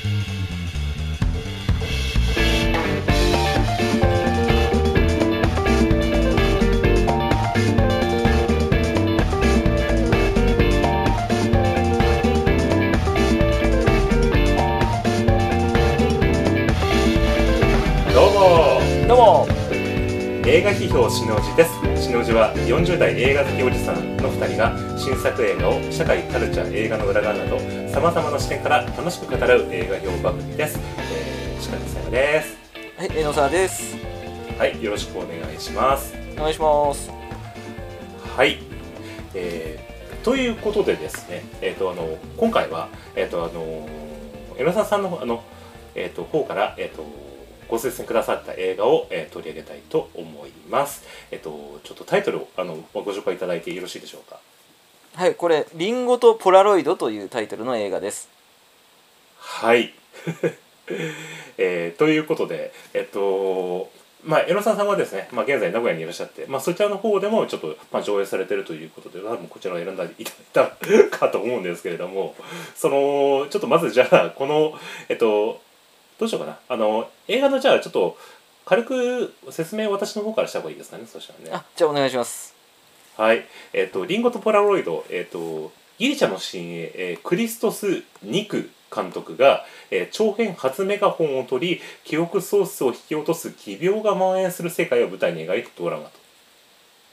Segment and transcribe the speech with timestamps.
[0.00, 0.08] どう
[18.32, 18.80] も。
[19.06, 19.46] どうも。
[20.46, 22.04] 映画批評しのじです。
[22.04, 23.62] しのじは40代映画好き
[24.40, 27.58] 2人が新作映画を社会カルチャー映画の裏側など
[27.90, 30.80] さまざまな視点から楽しく語らう映画評番組です、
[31.12, 32.56] えー、鹿野さやです。
[32.96, 33.96] はい江野沢です。
[34.56, 36.14] はいよろしくお願いします。
[36.38, 37.10] お願いします。
[38.34, 38.62] はい。
[39.34, 43.86] えー、ということでですねえっ、とあの今回はえっ、とあの
[44.56, 45.44] 江野沢さんのあの
[45.94, 47.04] えっ、と方からえっ、と
[47.70, 51.04] ご推薦くださった映画を、えー取り上げたいと思います。
[51.30, 54.38] えっ、とちょっとタイトルをあのご紹介いただいてよろしいでしょうか？
[55.14, 58.28] はいこれ「リンゴとポラロイド」というタイトルの映画です
[59.38, 59.92] はい。
[61.58, 63.90] えーということでえっ、と
[64.24, 70.08] まあ江野さんさんはですね、まあ、現在名古屋にいらっしゃって、まあ、そちらの方でもちょっと、まあ、上映されてるということで多分こちらを選んだい
[70.52, 72.34] ただいたかと思うんですけれども
[72.74, 75.62] そのちょっとまずじゃあこのえっと
[76.20, 76.58] どうしようかな。
[76.68, 78.18] あの映画のじゃあちょっと
[78.66, 81.06] 軽く説明を私の方からした方がいいですかね。
[81.06, 81.50] そしたらね。
[81.50, 82.54] あじゃあお願いします。
[83.16, 83.46] はい。
[83.72, 96.10] えっ、とリンゴとポラロイドえっ、とギリシャの新鋭、えークリストス・ニク監督が、えー長編初メガホンを取り記憶喪失を引き落とす奇病が蔓延する世界を舞台に描いたドラマと。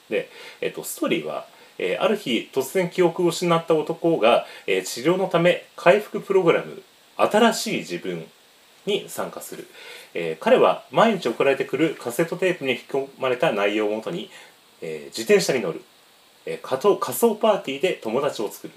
[0.10, 1.48] で、えっとストーリーは、
[1.78, 6.84] えーある日突然記憶を失った男が、えー治療のため回復プログラム
[7.16, 8.26] 新しい自分
[8.88, 9.68] に参加する、
[10.16, 14.32] えー彼は毎日送られてくるカセットテープに吹き込まれた内容をもとに、
[14.82, 15.82] えー自転車に乗る、
[16.46, 18.74] えー仮想仮想パーティーで友達を作る、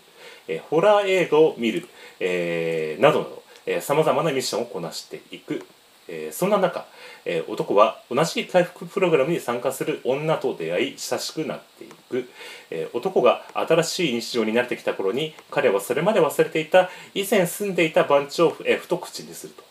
[0.48, 3.41] えーホラー映画を見る、えーなどなど。
[3.83, 5.64] さまざまなミッションをこなしていく、
[6.08, 6.86] えーそんな中、
[7.24, 10.00] えー男は同じ回復プログラムに参加する。
[10.02, 12.29] 女と出会い親しくなっていく、
[12.70, 19.70] えー男が新しい日常に慣れてきた頃に彼はそれまで忘れていた以前住んでいた番地を、えーふと口にすると。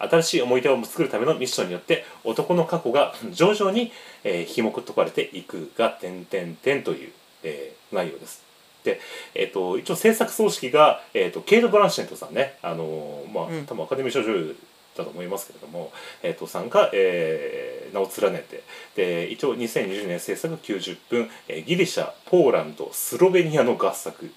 [0.00, 3.92] えー新しい思い出を作るためのミッションによって男の過去が徐々に、
[4.24, 8.42] えー紐解かれていくが点々点という、えー内容です。
[8.84, 9.00] で、
[9.34, 14.56] えー、と一応制作総指揮が、えー、とケイト・ブランシェントさんね、あのーまあうん多分アカデミー賞女優
[14.96, 15.90] だと思いますけれども、
[16.22, 18.62] えー、とさんが、えー名を連ねて
[18.96, 24.30] で一応2020年制作90分、えーギリシャポーランドスロベニアの合作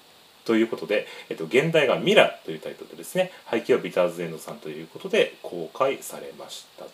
[0.44, 6.90] ということで、えっと、現代が「ミラ」というタイトルでですね背景はビターズ・エンドさんということで公開されましたと。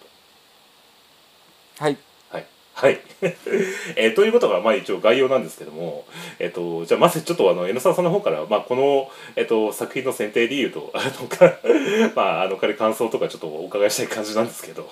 [1.79, 1.97] はい
[2.31, 3.01] はい、はい
[3.97, 6.05] えーということがまあ一応概要なんですけども、
[6.39, 11.59] えっとじゃあまずちょっとあの N 沢さんの方から、まあ、この、えっと作品の選定理由とあのか、
[12.15, 14.91] まあ、あの彼感想とかちょっとお伺いしたい感じなんですけど。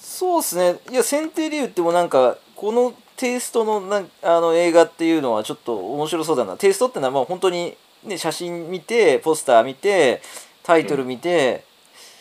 [0.00, 6.56] そうですねいや選定理由ってもなんかこのテイストのなんあの映画っていうのはちょっと面白そうだな。
[6.56, 10.22] テイストってのはまあ本当に、ね、写真見てポスター見て
[10.62, 11.64] タイトル見て、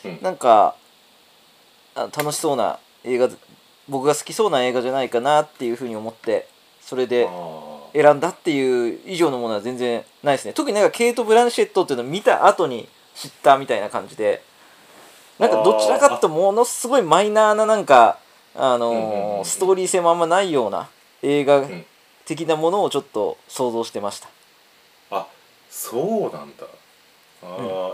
[0.06, 0.20] うん。
[0.22, 0.76] なんか
[1.96, 3.30] あ楽しそうな映画
[3.90, 6.48] 僕が好きそうな映画じゃないかなっていうふうに思って
[6.82, 10.54] それであ選んだっていう以上のものは全然ないですね。
[10.54, 14.44] 特になんかケイト・ブランシェットっていうのを見た後に知ったみたいな感じで
[15.40, 18.20] なんかどちらかというとものすごいマイナーななんか
[18.56, 20.90] あのストーリー性もあんまないような
[21.22, 21.86] 映画ん。
[22.26, 24.30] 的なものをちょっと想像してました。
[25.10, 25.28] あ
[25.70, 26.66] そうなんだ。
[27.44, 27.46] あ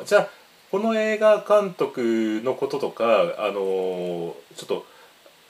[0.02, 0.30] ー、じゃあ
[0.70, 4.86] この映画監督のこととかあのーちょっと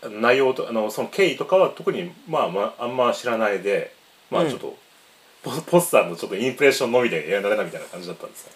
[0.09, 3.93] 内容とあのその経緯とかは特にまあ、まあ、あんま知らないで
[4.29, 4.49] まあうん。
[4.49, 4.75] ちょっと、
[5.43, 8.51] ポポスターのちょっとインプレッションのみで選んだれたみたいな感じだったんですか？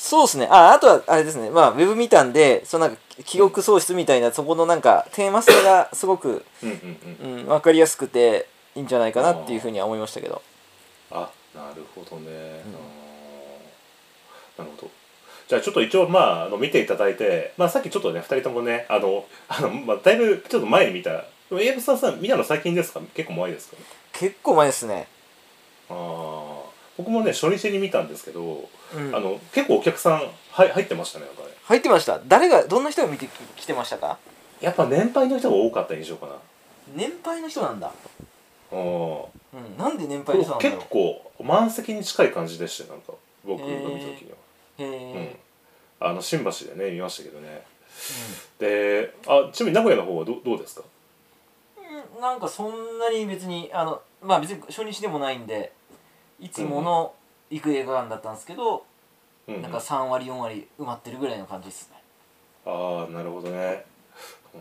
[0.00, 0.46] そうですね。
[0.48, 1.50] ああとはあれですね。
[1.50, 7.40] まあウェブ見たんでそのなんか記憶喪失みたいなそこのなんかテーマ性がすごく、うんうんうん。
[7.40, 10.40] うん、分かりやすくていいんじゃないかなっていうふうには思いましたけど。
[11.10, 12.62] あなるほどね、
[14.56, 14.90] なるほど。
[15.48, 21.10] じゃあちょっと一応まああの見ていただいて、まあ、さっきちょっとね2人ともねあの あの、まあ、だいぶちょっと前に見た。
[21.10, 23.00] でもエイブさんさん見たの最近ですか？
[23.14, 23.82] 結構前ですかね？
[24.12, 25.08] 結構前ですね。
[25.90, 26.37] あー
[26.98, 29.14] 僕もね初日に見たんですけど、うん。
[29.14, 31.48] あの結構お客さんは入ってましたねやっぱり。
[31.64, 32.20] 入ってました。
[32.26, 34.18] 誰がどんな人が見てきてましたか？
[34.60, 36.32] やっぱ年配の人が多かった印象かな。
[36.94, 37.92] 年配の人なんだ、
[38.72, 43.12] あーうん、なんで年配の人なんだろ結構満席に近い感じでしたよなんか
[43.44, 44.36] 僕が見た時には。
[44.78, 45.36] うへえ、
[46.00, 47.62] うん、あの新橋でね見ましたけどね。
[48.58, 50.82] であちなみに名古屋の方はどどうですか？
[51.76, 55.72] うんなんかそんなに別にあのまあ別に初日でもないんで
[56.40, 57.14] いつもの
[57.50, 58.84] 行く映画館だったんですけど、
[59.46, 59.54] うん。
[59.54, 61.96] うんなんか3割4割埋まってるぐらいの感じですね。
[62.66, 63.82] ああなるほどね、
[64.54, 64.60] うん、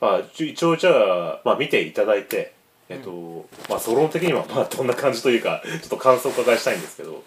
[0.00, 2.54] まあ一一応じゃあ、まあ、見ていただいて
[2.88, 7.22] えっと、まあ総論的にはまあどんな感じというかちょっと感想をお伺いしたいんですけど。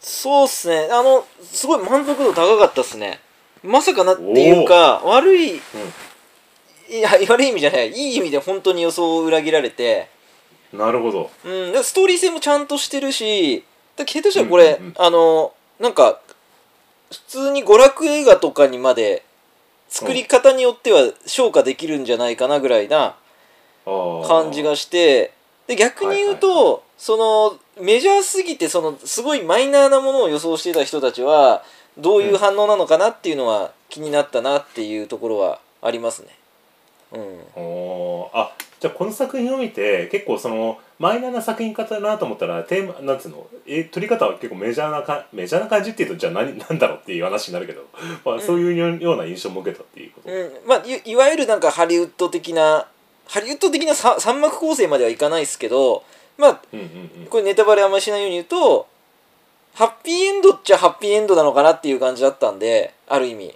[0.00, 0.88] そうっすね。
[0.92, 3.20] あのすごい満足度高かったっすね。
[3.62, 5.60] まさかなっていうか悪い、い
[7.00, 7.90] や悪い意味じゃない。
[7.90, 10.10] いい意味で本当に予想を裏切られて
[10.76, 11.30] なるほど。
[11.44, 13.64] うん、でストーリー性もちゃんとしてるし
[13.96, 14.94] だけどとしてはこれ、うんうんうん。
[14.98, 16.20] あのなんか
[17.10, 19.24] 普通に娯楽映画とかにまで
[19.88, 23.14] 作り方によっては昇華できるんじゃないかなぐらいな
[23.84, 25.32] 感じがして
[25.66, 31.64] で逆に言うと、そのメジャーすぎてそのすごいマイナーなものを予想してた人たちは
[31.96, 36.28] どういう反応なのかなっていうのは気になったなっていうところはありますね。
[37.14, 38.38] うん、おー。
[38.38, 43.46] あじゃあこの作品を見て結構そのマイナーな作品方だなと思ったらテーマなんつうの？
[43.66, 47.82] え撮り方は結構メジャーなかメジャーな感じっていうとじゃあ何 なんだろうっていう話になるけど、
[48.24, 52.86] まあ、そういうような印象も受けたっていうこと、うん、まあいいわゆるなんかハリウッド的な
[53.26, 56.02] ハリウッド的なさ三幕構成まではいかないですけど
[56.36, 57.26] まあうん、うんうん。
[57.26, 58.86] これネタバレあんまりしないように言うと
[59.74, 63.54] ハッピーエンドっちゃハッピーエンドなのかなっていう感じだったんである意味。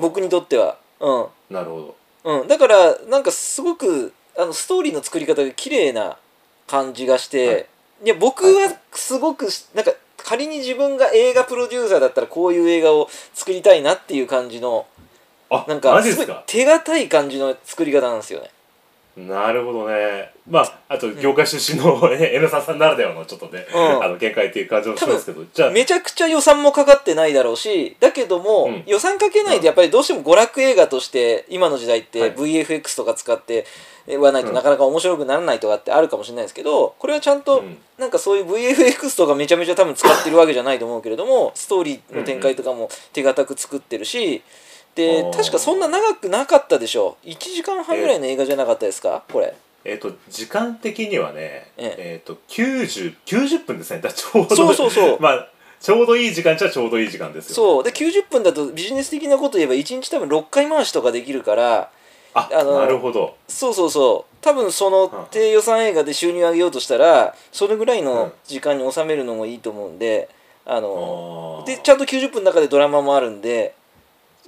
[0.00, 1.10] 僕にとってはう
[1.50, 1.54] ん。
[1.54, 1.94] なるほ
[2.24, 6.16] うん、だからなんかすごくあのストーリーの作り方が綺麗な
[6.68, 7.66] 感じがして、はい。
[8.04, 14.86] い、や僕はすごくなんか仮に自分が映画プロデューサーだったらこういう映画を作りたいなっていう感じの
[15.68, 16.00] なんか
[16.46, 18.50] 手堅い感じの作り方なんですよね。
[19.16, 20.32] なるほどね。
[20.48, 24.02] まああと業界出身の、 ねさんさんならではのちょっとね、うん。
[24.04, 25.70] あの見解っていう感じもしますけどじゃあ。
[25.70, 28.82] めちゃくちゃ予算もかかってないだろうしだけども、うん。
[28.86, 32.32] 予算かけないでやっぱりどうしても娯楽映画として今の時代ってはい。
[32.32, 33.66] VFX とか使って
[34.08, 34.54] はないとうん。
[34.54, 37.78] なかなか面白くならないとかってあるかもしれないですけどこれはちゃんとうん。
[37.98, 44.42] なんかそういう VFX とかめちゃめちゃ多分使ってるわけじゃないと思うけれどもストーリーの展開とかも手堅く作ってるし
[44.94, 47.16] で確かそんな長くなかったでしょ。
[47.24, 49.22] 1時間半ぐらいの映画じゃなかったですか？
[49.32, 49.54] これ。
[49.84, 52.20] えっ、と時間的にはねええ。
[52.22, 54.00] っ、と90 90分ですね。
[54.00, 55.18] だちょうどそうそうそう。
[55.22, 55.48] まあ
[55.80, 57.82] ちょうどいい時間じゃちょうどいい時間ですよ、そう。
[57.84, 61.90] で90分だとビジネス的なこと言えば1日多分6回回しとかできるから
[62.34, 63.34] ああのなるほど。
[63.48, 64.36] そうそうそう。
[64.44, 70.28] 多分その低予算映画で収入上げようとしたらそれぐらいの時間に収めるのもいいと思うんで
[70.64, 73.74] あのでちゃんと90分の中でドラマもあるんで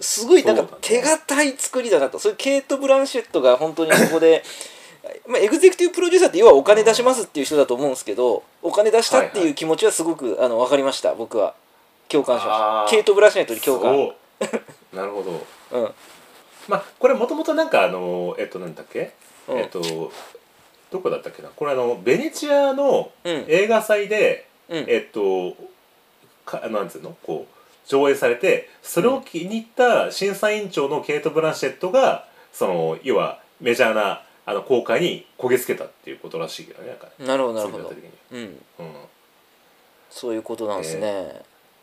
[0.00, 2.18] すごいなんか手堅い作りだなと。
[2.18, 4.42] そういうケイト・ブランシェットが本当にここで
[5.26, 11.14] まあエグゼクティブプロデューサーって要はお金出しますっていう人だと思うんですけどお金出したっていう気持ちはすごくあの分かりました。
[11.14, 11.54] 僕は。
[12.08, 12.96] 共感しました。
[12.96, 14.12] ケイト・ブランシェットに共感。
[14.92, 15.46] なるほど。
[15.78, 15.94] うん。
[16.68, 19.12] まあこれもともとなんかあのえっとなんだっけ、
[19.48, 19.58] うん。
[19.58, 19.80] えっと
[20.90, 21.48] どこだったっけな？
[21.48, 23.44] これあのベネチアのうん。
[23.48, 24.84] 映画祭で、うん。
[24.88, 25.54] えっと
[26.44, 27.16] かなんつうの？
[27.22, 27.53] こう
[27.86, 37.92] 上映されてそれを気に入った審査委員長のケイト・ブランシェットがその要はメジャーなあの公開にこぎつけたっていうことらしいけどねなんかねなるほどなるほど。
[38.32, 38.40] うん。
[38.40, 38.58] うん。
[40.10, 41.42] そういうことなんですね、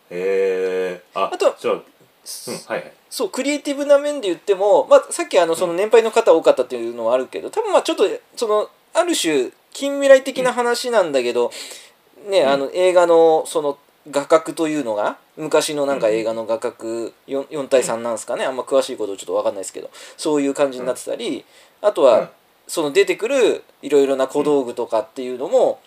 [0.09, 2.93] へえああとはじゃあうんはいはい。
[3.09, 8.05] そうクリエイティブな面で言っても、まあ、さっきあのその年配の方多かったっていうのはあるけど多分まあちょっと
[8.37, 11.51] そのある種近未来的な話なんだけど、
[12.29, 12.49] ねうん。
[12.49, 13.77] あの映画のその
[14.09, 18.45] 画角というのが昔のなんか映画の画角 4, 4対3なんですかね。
[18.45, 21.45] あんま詳しいことちょっと分かんないですけどそういう感じになってたり
[21.81, 22.07] あとうん。
[22.07, 22.31] は
[22.67, 25.79] その出てくるいろいろな小道具とかっていうのも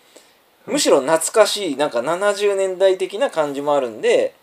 [0.67, 0.73] うん。
[0.73, 4.33] むしろ懐かしいなんか70年代的な感じもあるんで。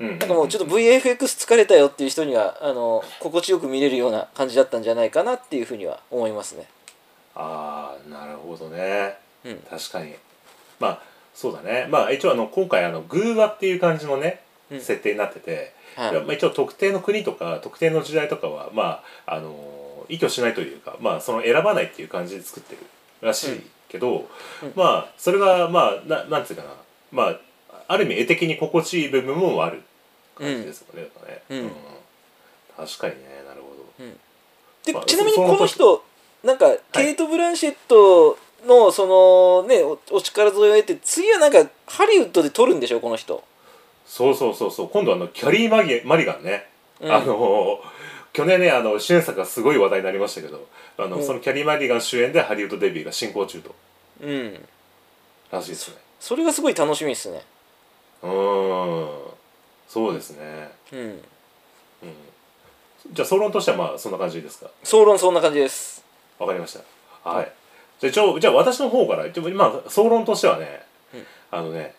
[0.00, 0.18] うん。
[0.18, 6.66] なんかもうちょっと VFX 疲れたよっていう人にはあの心地よく見れるような感じだったんじゃないかなっていうふうには思いますね。
[7.34, 9.16] ああなるほどね。
[9.44, 9.56] うん。
[9.70, 10.14] 確かに。
[10.80, 11.86] まあそうだね。
[11.90, 14.80] まあ一応あの今回あの偶話っていう感じのね、うん。
[14.80, 16.14] 設定になってて、はい。
[16.14, 22.82] やまあ、一応特定の国とか特定の時代とかはまああの依拠しないというかまあその選ばないっていう感じで作ってる
[23.20, 24.28] らしいけど、
[24.62, 24.72] うん。
[24.76, 26.68] まあそれがまあななんつうかな。
[27.10, 27.40] まあ
[27.88, 29.82] ある意味絵的に心地いい部分もある
[30.36, 31.08] 感じですよね,、ね。
[31.50, 31.70] うん。
[32.76, 34.04] 確かにねなるほど。
[34.84, 36.04] でまあちなみにそこの人
[36.44, 43.42] なんかケイト・ブランシェットのそのねおお力添えを得て次はなんかハリウッドで撮るんでしょこの人。
[44.06, 44.88] そうそうそうそう。
[44.88, 46.68] 今度あのキャリーマギマリガンね、
[47.00, 47.12] うん。
[47.12, 47.80] あの
[48.32, 50.66] 去年ねあの主演作がすごい話題になりましたけど
[50.98, 51.24] あの、うん。
[51.24, 53.74] そのキャリーマリガン主演でハリウッドデビューが進行中と。
[54.20, 54.64] うん、
[55.50, 55.96] らしいですね。
[56.20, 57.42] それがすごい楽しみですね。
[58.22, 59.08] うーん。
[59.88, 60.70] そうですね。
[60.92, 61.20] うん、うん。
[63.12, 64.70] じゃあ総論としてはまあそんな感じですか？
[64.82, 66.04] 総論そんな感じです。
[66.38, 67.28] わかりました。
[67.28, 67.52] はい
[68.10, 70.82] じゃあ一応じゃあ私の方から一応今総論としてはね、
[71.14, 71.24] うん。
[71.50, 71.94] あのね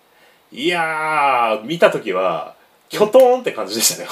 [0.51, 2.55] いやー見た時は
[2.89, 4.09] キョトーンって感じでしたね。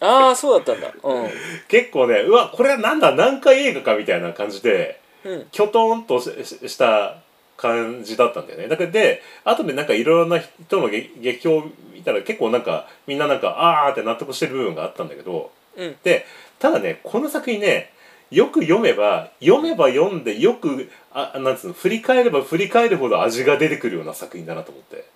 [0.00, 0.92] ああそうだったんだ。
[1.02, 1.30] うん。
[1.68, 5.46] 結構ねうわこれはなんだ何回映画かみたいな感じでうん。
[5.50, 7.16] キョトーンとししした
[7.56, 8.68] 感じだったんだよね。
[8.68, 15.96] だからで後でなんかいろいろな人の劇劇評を見たら結構なんかみんななんかあーって納得してる部分があったんだけどうん。
[16.04, 16.26] で
[16.58, 17.90] ただねこの作品ね
[18.30, 21.72] よく読めば読めば読んでよくあなんつうの？
[21.72, 25.06] 振り返れば振り返るほど味が出てくるような作品だなと思って。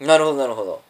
[0.00, 0.82] なるほどなるほど。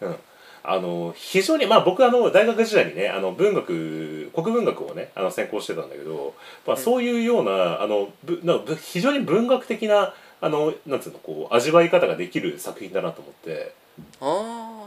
[0.00, 0.16] うん、
[0.64, 6.34] あの非常にまあ僕あの大学時代にねあの文学国文学をねあの専攻してたんだけど、
[6.66, 6.82] まあ、うん。
[6.82, 13.74] そういうようなあのぶな非常に文学的なあのなんつうのこう味わい方ができる作品だなと思って、
[14.20, 14.84] あ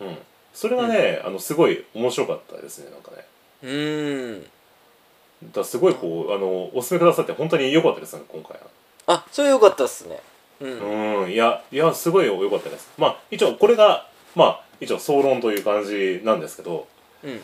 [0.00, 0.16] あうん、
[0.54, 3.26] それがね、あのすごい面白かったですねなんかね。
[3.62, 4.46] うーん
[5.42, 8.66] だすごいこうあのおすすめくださって本当に良かったですね今回は。
[9.06, 10.20] あそれよかったっすね
[10.60, 12.90] うんうんいやいやすごい良かったです。
[12.98, 16.86] まあ一応これがまあ一応総論という感じなんですけど
[17.24, 17.40] うん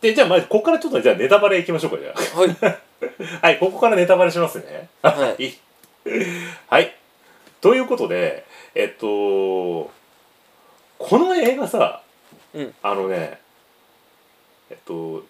[0.00, 2.40] でじゃあまあここからちょっとじゃあネタバレいきましょうかじゃあ。
[2.40, 2.78] はい
[3.42, 4.88] はい、ここからネタバレしますね。
[5.02, 5.58] は いい。
[6.68, 6.94] はい。
[7.60, 8.44] ということで、
[8.74, 9.90] えっと、
[10.98, 12.02] この映画さ、
[12.54, 13.40] うんあのね、
[14.70, 15.24] えっと、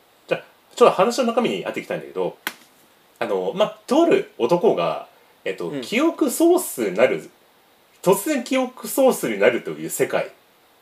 [0.76, 2.36] ちょっと話の中身にやっていきたいんだけど、
[3.18, 5.08] あの、まあ、とある男が、
[5.44, 5.80] えっと、うん。
[5.80, 7.28] 記憶喪失になる、
[8.02, 10.30] 突然記憶喪失になるという世界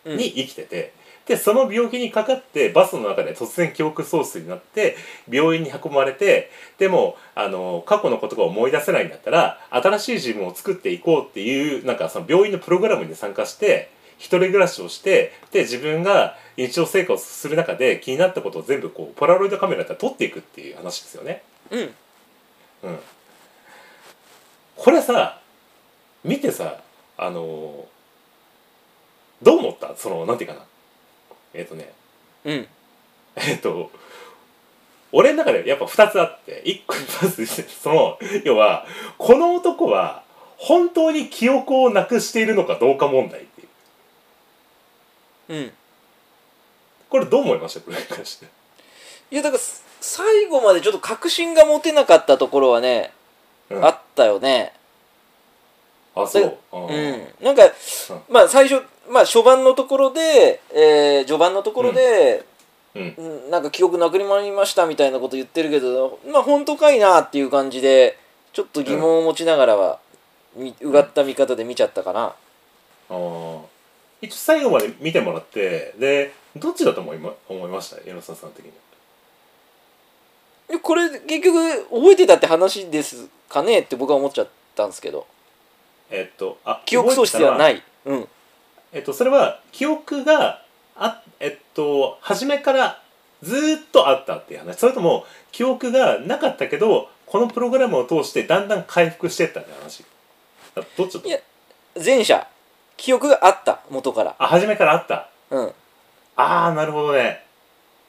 [0.04, 0.16] うん。
[0.18, 0.92] に生きてて、
[1.26, 4.96] でその病気にかかってバスの中で突然記憶喪失になって
[5.30, 21.42] 病院に運ばれてでもあの過去のことが思い出せないんだったら新しい自分を作っていこうっていうなんかその病院のプログラムに参加して一人暮らしをしてで自分が日常生活をする中で気になったことを全部こうポラロイドカメラで撮っていくっていう話ですよね。
[21.70, 21.80] うん。
[22.84, 22.98] うん、
[24.76, 25.40] これさ
[26.22, 26.80] 見てさ
[27.16, 27.86] あの
[29.42, 29.96] どう思った？
[29.96, 30.64] そのなんていうかな？
[31.54, 31.92] えっ、とね。
[32.44, 32.66] うん。
[33.36, 33.90] えっ、と
[35.12, 36.94] 俺の中でやっぱ2つあって1個
[37.24, 38.84] まずその要は
[39.16, 40.24] この男は
[40.56, 43.46] 本当に記憶をなくしているのかどうか問題
[45.48, 45.72] ううん。
[47.08, 47.80] これどう思いました？
[47.80, 48.46] これに関して。
[49.30, 53.12] いやだからす最後までちょっと確信が持てなかったところはね、
[53.70, 53.84] うん。
[53.84, 54.72] あったよね。
[56.14, 56.58] あそう。
[56.72, 57.44] うんうん。
[57.44, 57.62] なんか
[58.28, 62.44] まあ最初まあ初盤のところで、えー序盤のところで、
[62.94, 63.14] うん。
[63.16, 63.50] うん。
[63.50, 68.18] なんか記憶なくなりましたみたいなこと言ってるけどまあ本当かいなっていう感じで
[68.52, 69.98] ちょっと疑問を持ちながらは、
[70.56, 72.34] みうがった見方で見ちゃったかな、
[73.10, 73.60] あー
[74.24, 78.00] 一応最後まで見てもらってでどっちだと思いま思いました？
[78.08, 78.72] 矢野さんさん的に。
[80.68, 85.26] でこれ結局覚えてたって話ですかねって僕は思っちゃったんですけど。
[86.10, 87.76] えっとあ記憶喪失ではない。
[87.76, 88.28] いうん
[88.92, 90.62] えっとそれは記憶が
[90.96, 93.02] あえっと初めから
[93.42, 94.78] ずーっとあったっていう話。
[94.78, 100.04] それとも記憶がなかったけどこのプログラムを通してだんだん回復してったって話。
[100.76, 101.38] あどっちだといや
[102.02, 102.46] 前者
[102.96, 104.34] 記憶があった元から。
[104.38, 105.28] あ初めからあった。
[105.50, 105.72] うん。
[106.36, 107.44] ああなるほどね。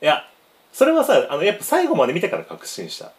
[0.01, 0.27] いや
[0.73, 3.11] それはさあのやっぱ最後まで見てから確信した。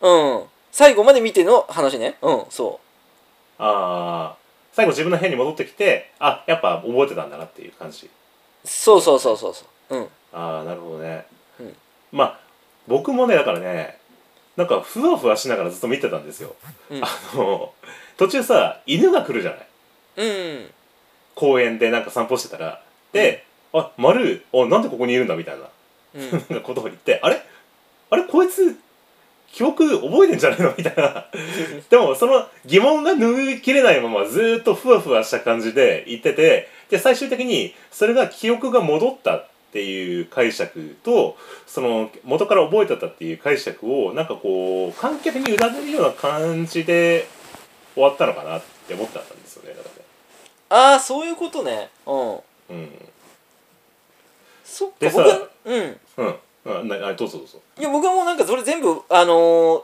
[0.00, 0.44] うん。
[0.70, 2.16] 最後まで見ての話ね。
[2.22, 2.80] うんそ
[3.58, 4.36] ああ
[4.72, 8.06] 最後自分の部屋に戻ってきてあやっぱ覚えてたんだなっていう感じ。
[8.06, 8.10] う
[8.68, 9.96] そうそうそうそうそう。
[9.96, 10.08] うん。
[10.32, 11.26] ああなるほどね、
[11.58, 11.76] うん。
[12.12, 12.40] まあ
[12.86, 13.98] 僕もねだからね
[14.56, 16.54] なんかふわふわしながらずっと見てたんですよ、
[16.90, 17.04] うん。
[17.04, 17.72] あの
[18.16, 19.66] 途中さ犬が来るじゃない。
[20.16, 20.24] う
[20.64, 20.70] ん
[21.40, 22.82] 公園でなんか散歩してたら
[23.12, 25.62] で「あ丸おなんでここにいるんだ」みたいな
[26.50, 26.60] うん。
[26.62, 27.40] ことを言って「あれ？
[28.10, 28.24] あれ？
[28.24, 28.76] こいつ
[29.52, 31.26] 記憶覚えてんじゃないの?」みたいな。
[31.88, 47.26] でもその疑問が拭いきれないままずーっとふわふわした感じで言っててで最終的にそれが記憶が戻ったっていう解釈とその元から覚えてたっていう解釈をなんかこう観客に委ねるような感じで
[47.94, 49.70] 終わったのかなって思ったんですよね。
[49.76, 49.90] だか
[50.70, 51.90] ああそういうことね。
[52.06, 52.40] うん。
[52.70, 52.88] らね
[54.64, 56.00] そっかでさ僕はうん。
[56.16, 56.26] うん。
[56.26, 57.60] うんあなあどうぞどうぞ。
[57.78, 59.82] いや僕はもうなんかそれ全部あのー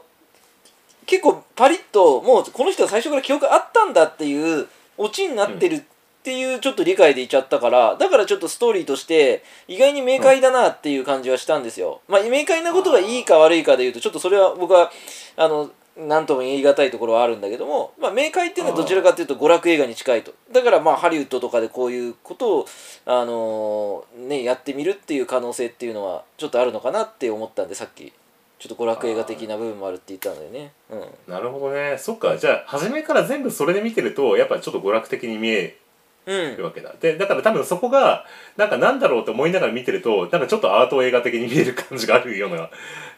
[1.07, 4.67] 結構パリッともうこの人は最初から記憶あったんだっていう
[4.97, 5.81] オチになってるっ
[6.23, 12.01] ていうちょっと理解でいちゃったからだからちょっとストーリーとして意外に明快だなっていう感じはしたんですよ。
[12.09, 14.91] まあ明快なことがいいか悪いかでいうとちょっとそれは僕は
[15.37, 20.33] あの何とも言い難いところはあるんだけども、まあ、明快っていうのはどちらかというと娯楽映画に近いと。
[20.51, 22.65] だからまあハリウッドとかでこういうことを、
[23.05, 28.13] あのーね、やってみるっていう可能性っていうのはちょっとあるのかなって思ったんでさっき。
[28.59, 31.95] ちょっと娯楽映画的な部分もあるって言ったのでね、うん、なるほどね。
[31.99, 32.35] そっか。
[32.37, 35.77] じゃあ初めから全部それで見てるとやっぱちょっと娯楽的に見え
[36.25, 36.63] うん。
[36.63, 36.93] わけだ。
[36.99, 38.25] でだから多分そこが
[38.57, 42.69] なんかなんだろうって思いながら見てるとなんかちょっとアート映画的に見える感じがあるような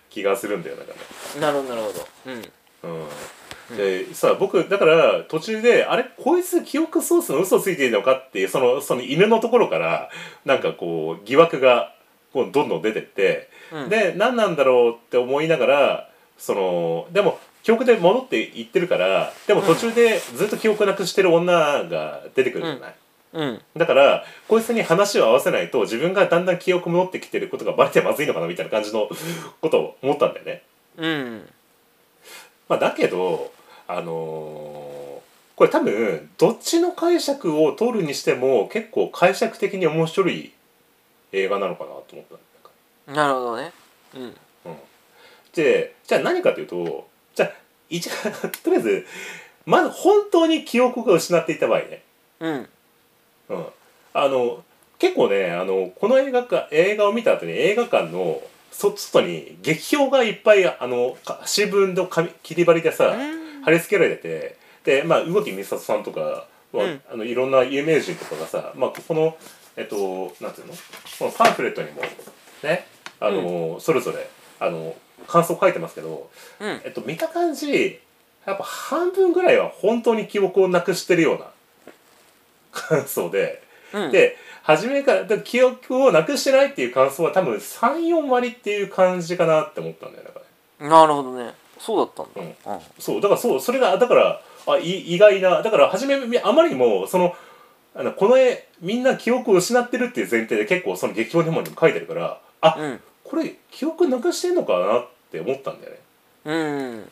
[0.10, 0.92] 気がするんだよだか
[1.36, 1.42] ら。
[1.42, 2.08] なるほどなるほど。
[2.28, 10.10] うんうん、でさ僕だから途中であれこいつ記憶ソースの嘘ついてるのかっていうそのその犬のところから
[10.46, 11.94] なんかこう疑惑が
[12.32, 13.90] こうどんどん出てって、うん。
[13.90, 22.96] で何なんだろうって思いながらそのでも記憶で戻っていってるからでも途中でずっと記憶なくしてる女が出てくるじゃない？
[23.34, 23.62] うん。
[23.76, 29.10] だからこいつに話を合わせないと自分がだんだん記憶戻ってきてることがバレてまずいのかなみたいな感じの
[29.60, 30.64] ことを思ったんだよね。
[30.98, 31.50] うん
[32.70, 33.52] まあ、だけど、
[33.88, 34.90] あのー
[35.60, 40.54] これ多分どっちの解釈を取るにしても結構解釈的に面白い
[41.34, 42.26] 映画なのかなと思っ
[43.06, 43.12] た。
[43.12, 43.74] んだなるほどね。
[44.16, 44.22] うん。
[44.22, 44.32] うん、
[45.54, 47.52] でじゃあ何かというとじゃあ
[47.90, 48.08] 一
[48.64, 49.06] とりあえず
[49.66, 52.04] まず本当に記憶が失っていた場合ね、
[52.40, 52.70] うん。
[53.50, 53.66] うん、
[54.14, 54.64] あの
[54.98, 63.64] 結構ねあのこの映画か映画を見た後に映画館のそ外に劇評がいっぱいあのか新聞の紙切り張りでさ、うん。
[63.64, 64.22] 貼り付けられて
[64.84, 67.02] てでまあ宇垣美里さんとか、まあうん。
[67.12, 69.38] あのいろんな有名人とかがさ、まあ、ここの
[69.76, 70.74] えっとなんていうの？
[71.20, 72.02] このパンフレットにも
[72.64, 72.86] ね
[73.20, 74.96] あの、それぞれあの
[75.28, 76.82] 感想書いてますけど、うん。
[76.86, 78.00] えっと、見た感じ
[78.46, 81.52] やっぱ半分ぐらいは本当に記憶をなくしてるような
[82.72, 83.68] 感想で。
[83.94, 84.12] うん。
[84.12, 90.42] で初めからだ記憶をなくしてないっていう感想は多分34割っていう感じかなって思ったんだよだか
[90.80, 90.90] ら。
[90.90, 91.54] なるほどね。
[91.80, 92.74] そうだったんだ。
[92.74, 92.80] うん。
[93.00, 97.36] そうだからそうそれがだからあい意外なだから初めみあまりにもその
[97.96, 103.00] あのこの絵みんな記憶を失ってるっていう前提で結構その劇評にも書いてるからあ、うん。
[103.24, 106.00] これ記憶なくしてんのかなって思ったんだよね。
[106.46, 106.54] う
[106.98, 107.10] ん。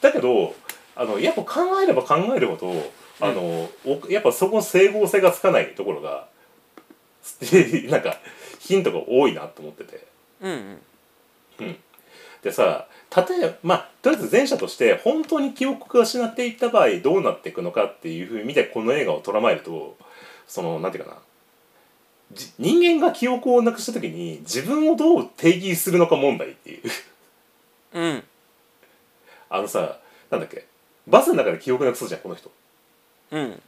[0.00, 0.54] だけど
[0.96, 2.72] あのやっぱ考えれば考えるほど
[3.20, 6.28] あの、おやっぱそこの整合性がつかないところが
[7.88, 8.18] なんか
[8.58, 10.06] ヒントが多いなと思ってて。
[10.40, 10.80] うん
[12.42, 19.96] でさ例えばまあとりあえず前者として本当に記憶が失っていった場合どうなっていくのかっていうふうに見てこの映画を捉まえると
[20.46, 21.16] そのなんていうかな。
[22.32, 26.82] じ人間が記憶をなくした時に自分をどう定義するのか問題っていう。
[27.94, 28.24] うん。
[29.48, 30.00] あのさ
[30.30, 30.66] なんだっけ。
[31.06, 32.50] バスの中で記憶なくすじゃんこの人
[33.34, 33.62] うん。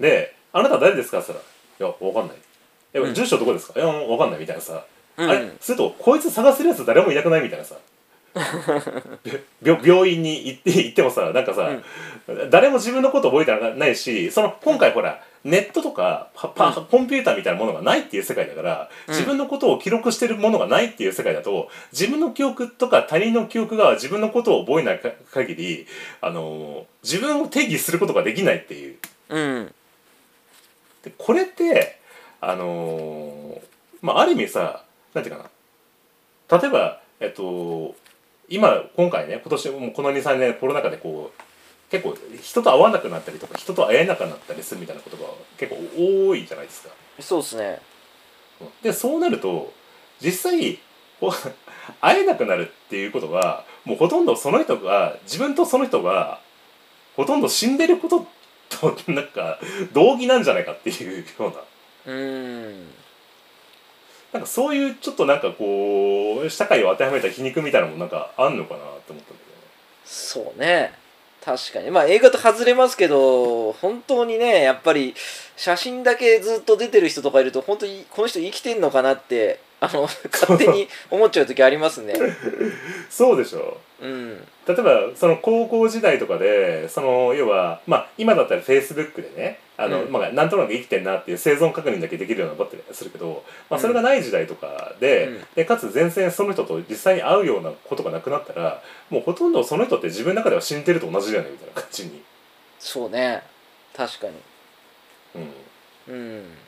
[0.00, 2.36] で「あなた誰ですか?」って言ったら「いやわかんない」
[2.94, 3.14] いやうん。
[3.14, 4.84] 住所どこですか?」「いやわかんない」みたいなさ、
[5.16, 5.30] うん。
[5.30, 7.76] あれするとこいつ探せるやつ誰もいなくないみたいなさ。
[9.62, 11.70] びょ病院に行って行ってもさなんかさ、
[12.50, 19.14] 誰も自分のこと覚えてないしその今回ほらネットとかパパコンピューターみたいなものがないっていう世界だから、うん。
[19.14, 25.86] 自分のことを記録してるものがないっていう世界だと自分の記憶とか他人の記憶が自分のことを覚えないか限り、
[26.20, 28.96] あのー自分を定義することができないっていう。
[29.28, 29.74] うん。
[31.04, 32.00] でこれって
[32.40, 33.60] あのー
[34.02, 34.82] まあある意味さ
[35.14, 35.48] なんていうか
[36.50, 36.58] な。
[36.58, 37.94] 例えばえっと
[38.48, 41.42] 今今回ね今年もうこの23年コロナ禍でこう
[41.90, 45.24] 結構人と会わなくなったりとか人と会えなくなったりするみたいなことが
[45.56, 45.80] 結構
[46.28, 46.90] 多いじゃないですか。
[47.20, 47.80] そうですね。
[48.82, 49.72] でそうなると
[50.20, 50.78] 実際
[52.00, 56.40] 会えなくなるっていうことはもうほとんどその人が自分とその人が
[57.14, 58.26] ほとんど死んでること
[58.68, 59.58] となんか
[59.92, 61.52] 同義なんじゃないかっていうよ
[62.06, 62.12] うな。
[62.12, 62.88] うん。
[64.32, 69.42] なんかそういうちょっとなんかこう社会を当てはめた皮肉みたいなのもなんかあんのかなって思ったんだ
[70.04, 70.92] そうね
[71.46, 71.92] 確かに。
[71.92, 75.14] まあ映画と外れますけど本当にねやっぱり
[75.54, 82.14] 写真だけずっと出てる人とかいると本当にこの人生きてんのかなってあの勝手に思っちゃう時ありますね。
[83.08, 83.78] そうでしょ。
[84.02, 84.44] うん。
[84.66, 90.12] 例えばその高校時代とかでその要はまあ今だったらフェイスブックでねあの、うん。
[90.12, 95.44] まあ、なんとなく生きてんなっていう生存確認だけできるようなバッテリーするけど、まあ、それがない時代とかで,、うん。
[95.54, 102.22] でかつ全然その人と実際に会うようなことがなくなったらもうほとんどその人って自分の中では死んでると同じじゃないみたいな感じに。
[102.78, 103.42] そうね。
[103.94, 104.32] 確かに。
[106.08, 106.14] うん。
[106.14, 106.66] うん。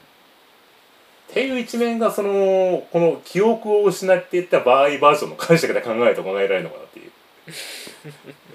[1.31, 7.11] っていう一面がそのこの記憶を失っていった場合バージョンの解釈で考えると考えられるのかなっていう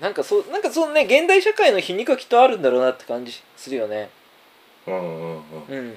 [0.00, 4.10] なんかそうなんかそのね現代社会の皮肉はきっとあるんだろうなって感じするよね。
[4.86, 5.42] うんうんうん。
[5.68, 5.94] うん。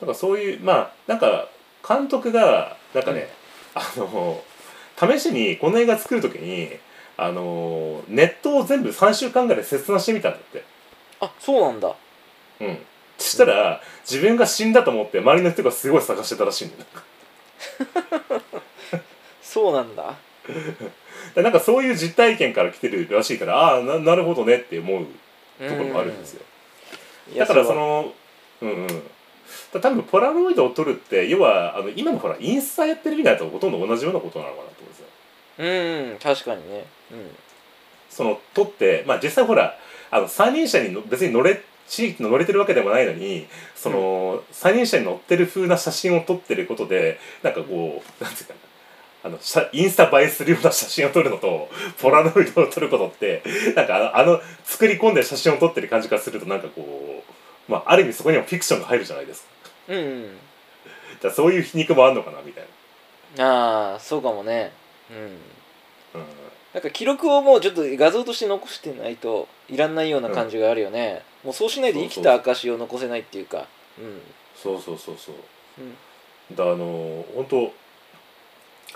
[0.00, 1.48] なんかそういうまあなんか
[1.86, 3.28] 監督がなんかね、
[3.74, 4.42] あの
[4.98, 6.70] 試しにこの映画作る時に
[7.16, 10.64] あのネットを全部3週間ぐらい切断してみたんだって。
[11.20, 11.94] あそうなんだ。
[12.60, 12.78] うん。
[13.18, 18.42] そしたら、自分が死んだと思って周りの人がすごい探してたらしいんだよ。
[19.42, 20.14] そうなんだ
[21.34, 25.06] でなんかそういう実体験から来てるらしいからああななるほどねって思う
[25.58, 26.42] ところもあるんですよ、
[27.36, 28.12] だからその
[28.62, 28.86] うんうん。
[29.72, 35.06] だ多分ポラロイドを撮るって要はあの今のほらインスタやってるみたいなとほとんど同じようなことなのかなと思うんですよ。
[35.58, 36.84] うん確かにね。
[38.10, 39.78] その撮ってまあ実際ほら
[40.10, 48.60] あの三輪車にの別に乗れ地域の乗れてるわけでもないのにその、三輪車に乗ってる風な写真を撮ってることでなんかこうなんていうかな
[49.26, 51.68] あの写インスタ映えするような写真を撮るのと
[52.00, 53.42] ポラロイドを撮ることって
[53.74, 57.24] なんかあのあの作り込んで写真を撮ってる感じからするとなんかこ
[57.68, 59.48] うまあある意味そこにはフィクションが入るじゃないですか。
[59.88, 60.22] うんうん。
[60.22, 60.28] だ
[61.22, 62.64] からそういう皮肉もあんのかなみたい
[63.44, 64.70] ああそうかもね。
[65.10, 65.16] うん。
[65.18, 65.26] な、
[66.14, 66.26] うん、
[66.74, 73.66] なんか記録をもうちょっと画像として残してないといらんないような感じがあるよね、もうそうしないと生きた証を残せないっていうか。
[73.98, 74.20] うん。
[74.54, 75.34] そうそうそうそう。
[75.80, 75.96] うん。
[76.54, 77.72] だあの本当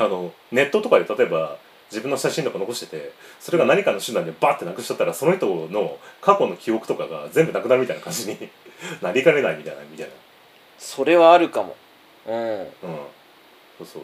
[0.00, 1.58] あのネットとかで例えば
[1.90, 8.48] 自分の写真とか残しててそれが何かの手段でバッてなくしちゃったらその人の過去の記憶とかが全部なくなるみたいな感じに
[9.02, 10.08] なりかねないみたいなみたい
[10.78, 11.76] それはあるかも。
[12.26, 12.34] うん。
[12.34, 12.66] なうん。
[13.78, 14.02] そうそう。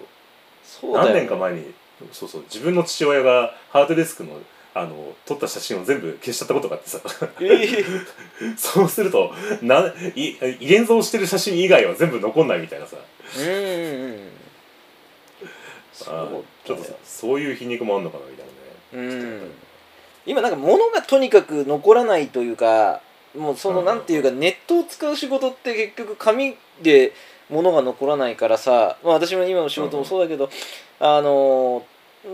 [0.63, 1.73] そうだよ、ね、何年か前に
[2.13, 4.39] そうそう自分の父親がハードディスクの
[4.75, 7.01] あの撮った写真を全部消しちゃったことがあってさ。
[7.41, 7.85] ええ
[8.59, 9.33] そうすると
[9.63, 12.99] ない現像してる写真以外は全部残んないみたいなさ。
[13.39, 14.46] うんうんうん
[16.07, 16.29] あ
[16.65, 19.15] ちょっとさそういう皮肉もあんのかなみたいなね。
[19.15, 19.53] うん。
[20.27, 23.01] 今なんか物がとにかく残らないというか
[23.37, 23.87] もうそのうん。
[23.87, 27.13] なんていうかネットを使う仕事って結局紙で
[27.49, 30.51] 物が残らないからさ、まあ、私も今の仕事もそうだけど、
[30.99, 31.85] あの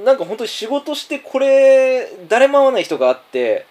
[0.05, 3.67] なんか本当に仕事してこれ誰も会わない人があって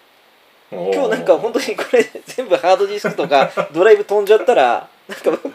[0.70, 5.48] 今日なんか本当にこれ全部ハードディスクとかドライブ飛んじゃったらなんか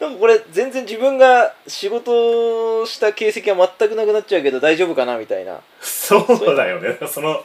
[0.00, 5.60] なんかこれ全然自分が仕事した形跡は全くなくなっちゃうけど大丈夫かなみたいな。
[5.80, 6.98] そうだよね。
[7.08, 7.42] その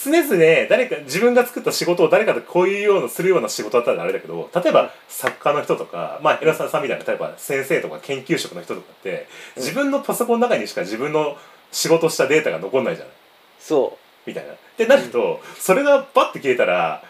[0.00, 0.28] 常々
[0.68, 9.26] 誰か自分が作った仕事を誰かとこういうようなするような仕事だったらあれだけど例えば作家の人とかまあ平沢さんみたいな例えば先生とか研究職の人とかって
[9.56, 9.62] うん。
[9.62, 11.36] 自分のパソコンの中にしか自分の
[11.72, 13.14] 仕事したデータが残んないじゃない。
[13.58, 14.52] そみたいな。
[14.52, 17.02] ってなるとそれがバッて消えたら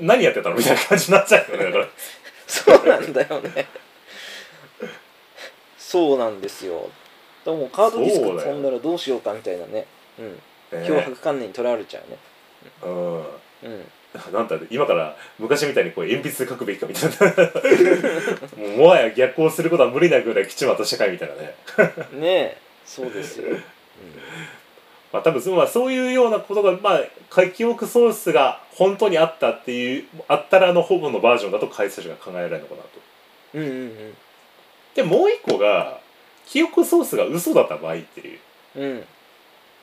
[0.00, 0.56] 何やってたの？
[0.56, 1.88] みたいな感じになっちゃうよねだからう
[2.46, 3.66] そうなんだよね。
[5.78, 6.88] そうなんですよ。
[7.44, 9.86] でもカードディスクそうだよ飛んだらどうしようかみたいなね。
[10.18, 10.32] うん。
[10.32, 12.18] ね脅迫観念にとらわれちゃうね。
[12.82, 13.18] うん。
[13.18, 13.24] うん。
[14.32, 17.46] なんだ今から昔みたいにこう鉛筆で書くべきかみたいな。
[18.68, 21.54] もうもはや逆行することは無理なぐらい来ちまった社会みたいなね。
[22.12, 22.56] ねえ。
[22.84, 23.56] そうですよ、
[25.14, 32.88] まあ多分そ,、まあ、そういうようなことがまあ記憶ソースが本当にあったっていうあったらのほぼのバージョンだと解説が考えられるのかなと。
[33.54, 34.14] うん、うんうん。
[34.96, 36.00] でもう一個が
[36.46, 38.38] 記憶ソースが嘘だった場合っていう。
[38.76, 38.82] うん。
[38.82, 39.04] うん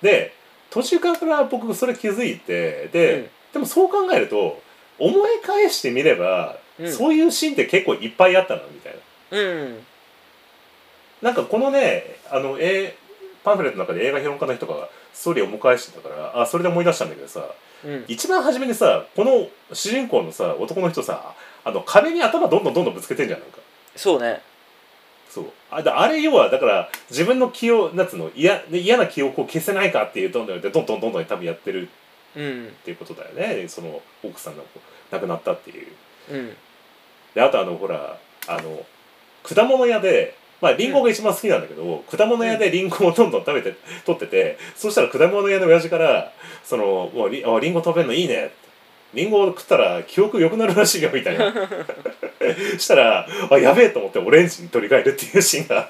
[0.02, 0.34] で
[0.72, 3.30] 途中から僕それ気づいてで、うん。
[3.54, 4.62] でもそう考えると
[5.00, 6.91] 思い返してみれば、うん。
[6.91, 8.94] そういうシーンって結構いっぱいあったなみたい
[9.32, 9.39] な。
[9.39, 9.80] うん。
[11.22, 12.96] なんかこのねあの、え
[13.44, 17.45] パンフレットの中で映画評論家の人がストーリーを思い返してたからあそれで思い出したんだけどさ
[17.84, 18.06] うん。
[18.08, 23.60] 一番初めにさこの主人公のさ男の人さあの壁に頭どんどんどんどんぶつけてんじゃんなんか。
[23.95, 24.41] そうね。
[25.30, 25.45] そう。
[25.69, 31.89] あだあれ要はだから自分の記憶なんつうの嫌嫌な記憶を消せないかっていうどんどんどんどんどんどんどん多分やってる
[32.36, 32.67] うん。
[32.67, 33.67] っていうことだよね。
[33.67, 34.63] その奥さんが
[35.12, 35.88] 亡くなったっていう。
[36.32, 36.56] うん。
[37.36, 38.86] であとあのほらあの
[39.43, 46.32] 果物屋でまあリンゴが一番好きなんだけど、果物屋でリンゴをどんどん食べて取っててそしたら果物屋の親父から
[46.63, 48.52] 「そのもうリあリンゴ食べるのいいね」
[49.13, 51.54] リンゴを食ったら記憶良くなるらしいよみたいな。
[52.78, 55.89] したらあやべえと思ってオレンジに取り替えるっていうシーンが。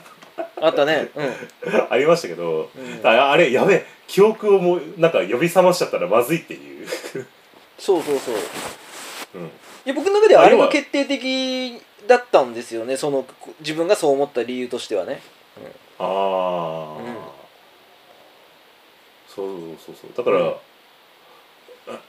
[0.60, 1.10] あったね。
[1.16, 1.34] うん。
[1.90, 3.08] ありましたけど、うん。
[3.08, 6.88] ああれやべえ記憶をもうなんか呼び覚ましちゃったらまずいっていう、
[7.78, 8.36] そうそうそう。
[8.36, 8.42] うん、
[9.86, 12.98] いや僕の中ではあれが決定的だったんですよね。
[12.98, 15.22] そのこ自分がそう思った理由としてはね。
[16.00, 17.16] ああ、うん。
[19.28, 19.48] そう
[19.86, 20.58] そうそうだから、
[21.94, 22.00] あ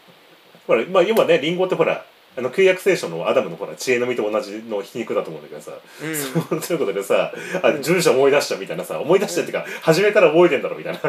[0.66, 2.04] ほらまあ要はねリンゴってほら
[2.36, 6.16] あの旧約聖書のアダムのほら知恵の実と同じの皮肉だと思うんだけどさ、うん。
[6.16, 7.32] そうということでさ
[7.62, 7.82] あうん。
[7.82, 11.00] 住所思い出したみたいなさ思い出したっていうか、初めから覚えてんだろみたいな。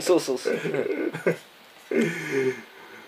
[0.00, 1.12] そうそうそう、うん。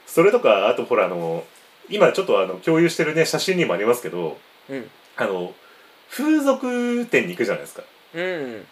[0.06, 1.44] それとかあとほらあの
[1.88, 4.90] 今ちょっとあの共有してるね写真にもありますけどうん。
[5.16, 5.54] あの
[6.10, 7.82] 風俗店に行くじゃないですか。
[8.14, 8.66] うん。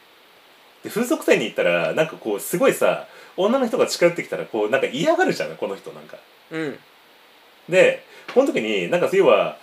[0.83, 6.19] で風俗店に行ったらなんかこうすごいさ女の人が近寄ってきたらこうなんか嫌がるじゃんこの人なんか。
[6.51, 6.79] うん。
[7.69, 9.59] でこの時になんか要は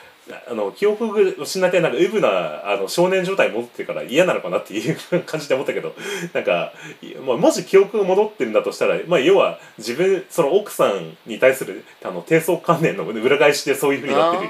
[0.50, 5.94] あの記憶を失ってなんかウブなあの少年状態に戻ってから嫌なのかなっていう感じで思ったけど
[6.34, 14.50] なんか、いまあ、もし記憶が戻ってるんだとしたら、まあ、要は自分その奥さんに対するあの低層観念の裏返しでそういうふうになってる。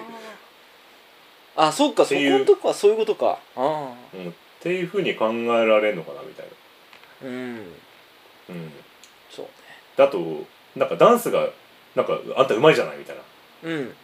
[1.56, 3.38] あそうかそこのとこはそういうことか。
[3.56, 7.56] あうん、っていうふうに考えられるのかなみたいあうん。
[7.56, 7.62] な、
[8.50, 8.72] うん、
[9.30, 9.48] そう
[9.98, 11.50] だとなんかダンスが
[11.96, 13.22] なんかあんたうまいじゃないみたいな。
[13.63, 13.96] うん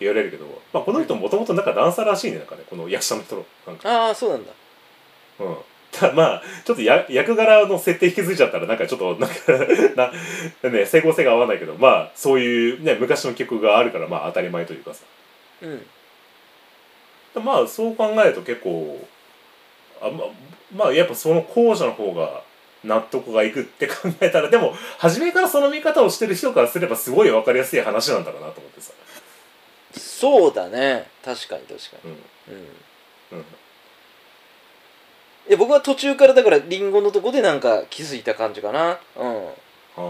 [0.00, 4.52] 言われるけど、まあ、この人もともとなんかダンサーらしいねなんかねこの役者の人のなんかああそうなんだ。
[5.40, 5.56] うん。
[5.92, 9.36] ただまあちょっとや役柄の設定引き継いじゃったらなんかちょっとなんか
[10.62, 15.04] な、ね、整合性が合わないけどまあそういう、ね、昔の曲があるからまあ当たり前というかさ。
[15.62, 15.86] うん。
[17.44, 19.06] まあそう考えると結構
[20.00, 20.24] あま
[20.74, 22.42] まあやっぱその後者の方が
[22.84, 28.92] 納得がいくって考えたらでも初めからその見方をしてる人からすればすごい分かりやすい話なんだろうなと思ってさ
[30.20, 31.06] そうだね。
[31.24, 32.10] 確かに確かうん。
[32.10, 32.16] に
[33.32, 33.38] うん。
[33.38, 33.40] うん。
[33.40, 33.44] い
[35.52, 38.98] や僕は途中からだからリンゴのとこでなんか気づいた感じかな。
[39.16, 39.48] うん。
[39.48, 39.50] あ
[39.96, 40.00] あ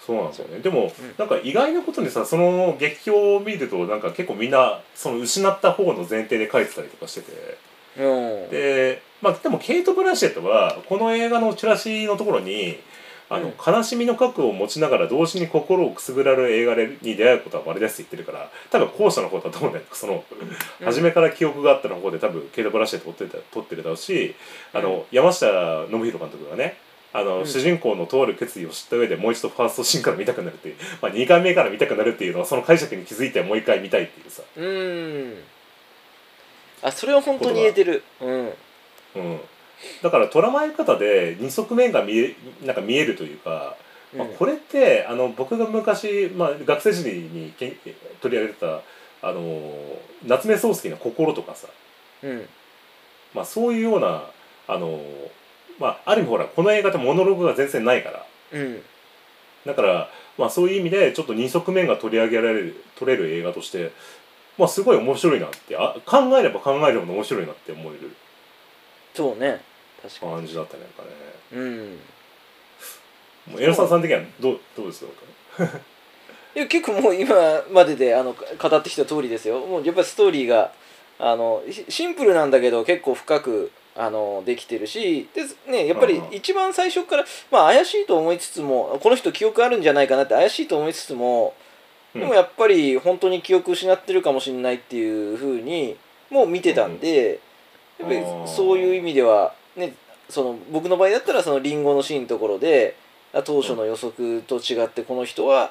[0.00, 0.60] そうなんですよね。
[0.60, 1.14] でも、うん。
[1.18, 7.58] なんか意外なことにさその劇評を見るとなんか結構みんなその失った方の前提で書いてたりとかしてて。
[7.98, 8.50] うん。
[8.50, 12.78] でまあでもケイト・ブランシェットはこの映画のチラシのところに
[13.30, 20.24] あの、悲しみの核を持ちながら同時に心をくすぐられる映画に出会うことは稀ですって言ってるから多分後者の方だと思うんだよその、
[20.80, 20.86] うん。
[20.86, 24.34] 初めから記憶があったの方で多分ケイト・ブランシェット撮ってた撮ってるだろうし
[24.72, 25.02] あの、うん。
[25.10, 26.76] 山下信弘監督がね
[27.12, 27.46] あの、うん。
[27.46, 35.34] 主人公のとある決意を知った上でもう一度ファーストシーンから見たくなるっていう、まあ、2回目から見たくなるっていうのはその解釈に気づいてもう一回見たいっていうさ、うん。
[36.82, 38.02] あそれは本当に言えてる。
[38.20, 38.52] うん。
[39.16, 39.40] うん、
[40.02, 43.76] だから捉まえ方で二側面が見えなんか見えるというか、
[44.16, 47.76] まあ、これってあの僕が昔、まあ、学生時代にけん
[48.20, 48.80] 取り上げてた
[49.20, 49.72] あの
[50.26, 51.68] 夏目漱石の「心」とかさ、
[52.22, 52.48] うん。
[53.34, 54.24] まあ、そういうような
[54.66, 55.00] あの、
[55.78, 58.26] まあ、ある意味ほらこの映画ってモノログが全然ないから。
[58.52, 58.82] うん。
[59.66, 63.92] だから、まあ、そういう意味でちょっと二側面が取り上げられる取れる映画として、
[64.56, 68.14] まあ、すごい面白いなってあ考えれば考えるほど面白いなって思える
[69.14, 69.60] そうね。
[70.02, 70.32] 確かに。
[70.32, 71.08] 感じだったねなんかね。
[71.52, 72.00] うん。
[73.52, 75.04] もうエロサさん的にはどうどうです
[75.56, 75.64] か？
[76.54, 77.34] いや結構もう今
[77.70, 79.60] までであの語ってきた通りですよ。
[79.60, 80.72] もうやっぱりストーリーが
[81.18, 91.54] あのシシンプルなんだけど結構深くあのできてるしで、ね、やっぱりうん一番最初から、まあ、怪しいと思いつつもこの人記憶あるんじゃないかなって怪しいと思いつつも
[92.14, 92.20] うん。
[92.20, 95.96] でもやっぱり本当に記憶失ってるかもしれないっていうふうに
[96.30, 97.40] もう見てたんで、
[97.98, 99.94] やっぱりそういう意味では、ね、
[100.28, 102.96] その僕の場合だったらそのリンゴのシーンのところで
[103.32, 105.70] あ当初の予測と違ってこの人は、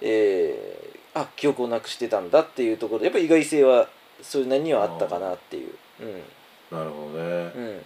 [0.00, 3.88] えーあ記憶をなくしてたんだっていうところでやっぱり意外性は
[4.22, 5.72] それなりにはあったかなっていう。
[6.00, 6.78] うん。
[6.78, 7.52] なるほどね。
[7.56, 7.82] うん。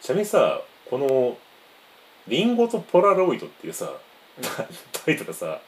[0.00, 1.36] ちなみにさこの
[2.28, 3.92] 「リンゴとポラロイド」っていうさ
[4.92, 5.60] タイトルさ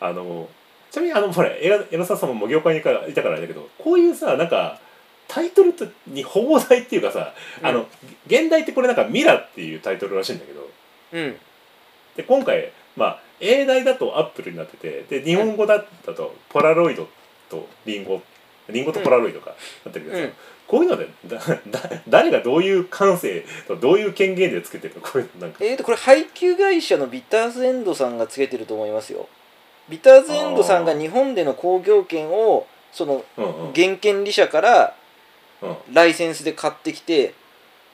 [0.00, 0.48] あの
[0.90, 4.80] ちなみにあのほら江田江田さんも業界にいたからあれだけどこういうさなんか
[5.34, 7.86] タイトルとに放題っていうかさ、あの
[8.26, 10.70] 現代ってこれなんか「ミラ」っていうタイトルらしいんだけど。
[11.12, 11.36] うん。
[12.16, 17.08] で今回まあ英題だとアップルになっててで日本語だったとポラロイド
[17.50, 18.22] とリンゴ
[18.68, 20.32] リンゴとポラロイドかなってるけどさ、うん
[20.66, 25.58] こういうのでだだ誰がどういう感性とどういう権限でつけてるのこういうのなんか。
[25.62, 29.28] えー、とこれ配給会社のビターズエンドさんがつけてると思いますよ。
[29.90, 33.26] ビターズエンドさんが日本での興行権をその
[33.76, 35.03] 原権利者からうん
[35.92, 37.34] ライセンスで買ってきて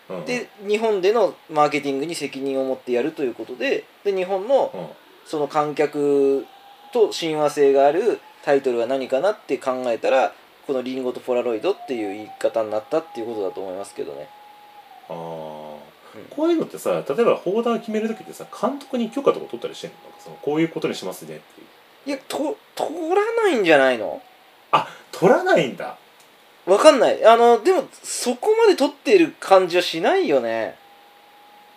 [0.08, 4.86] うんで日本でのマーケティングに責任を持ってやるということでで日本のうん。
[5.26, 6.44] その観客
[6.92, 10.32] と親和性があるタイトルは何かなって考えたら
[10.66, 14.28] この「リンゴとポラロイド」っていう言い方になったっていうことだと思いますけどね。
[15.08, 15.14] あー。
[15.14, 19.96] こういうのってさ例えば放談決める時ってさ監督に許可とか取ったりしてんの？
[20.18, 22.08] そのこういうことにしますねっていう。
[22.08, 24.20] いやと取らないんじゃないの？
[24.72, 25.96] あ取らないんだ
[26.70, 27.24] わかんない。
[27.24, 30.76] あのでもそこまで取ってる感じはしないよね。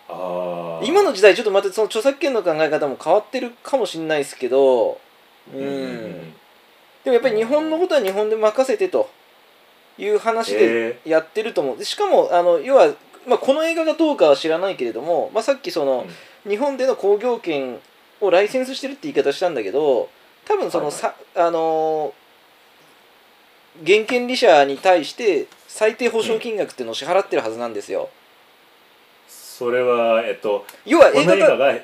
[0.08, 5.00] 今の時代ちょっとまたその著作権の考え方も変わってるかもしれないですけど。
[5.52, 6.32] うん。
[7.02, 9.10] でもやっぱり日本のことは日本で任せてと
[9.98, 11.78] いう話でへやってると思う。
[11.78, 12.94] でしかもあの要は、
[13.26, 16.06] まあ、この映画がどうかは知らないけれども、まあ、さっきその、
[16.48, 17.80] 日本での興行権
[18.20, 20.08] をライセンスしてるって言い方したんだけど
[20.44, 22.23] 多分その、はいさあのー
[23.86, 28.08] 原権利者に対して最低保証金額っていうのを支払ってるはずなんですよ。
[29.28, 31.74] それはえっと要はこ映画が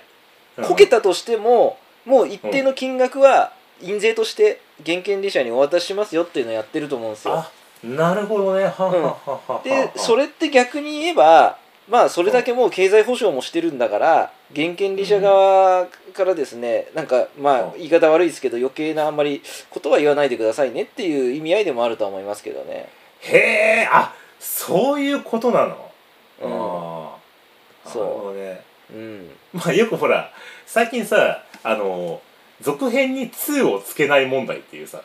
[0.62, 7.35] こけたとしてももう一定の金額は印税として原権利者にお渡ししますよっていうのをやってると思うんですよ。
[7.35, 7.50] あ
[7.83, 8.64] なるほどね。
[8.64, 11.59] はははははでそれって逆に言えば
[11.90, 17.68] まあそれだけもう経済保障もしてるんだから現権利者側からですねなんかまあう。
[17.70, 22.88] ん言い方悪いですけど余計なあんまりことは言わないでくださいねっていう意味合いでもあるとは思いますけどね。
[23.20, 25.90] へえあそういうことなの、
[26.40, 26.53] うん。
[26.53, 27.16] あ
[27.85, 28.38] あそう。
[28.38, 28.62] ね。
[28.92, 30.33] うん、まあよくほら
[30.66, 32.22] 最近さあの
[32.61, 35.03] 続編に2をつけない問題っていうさ。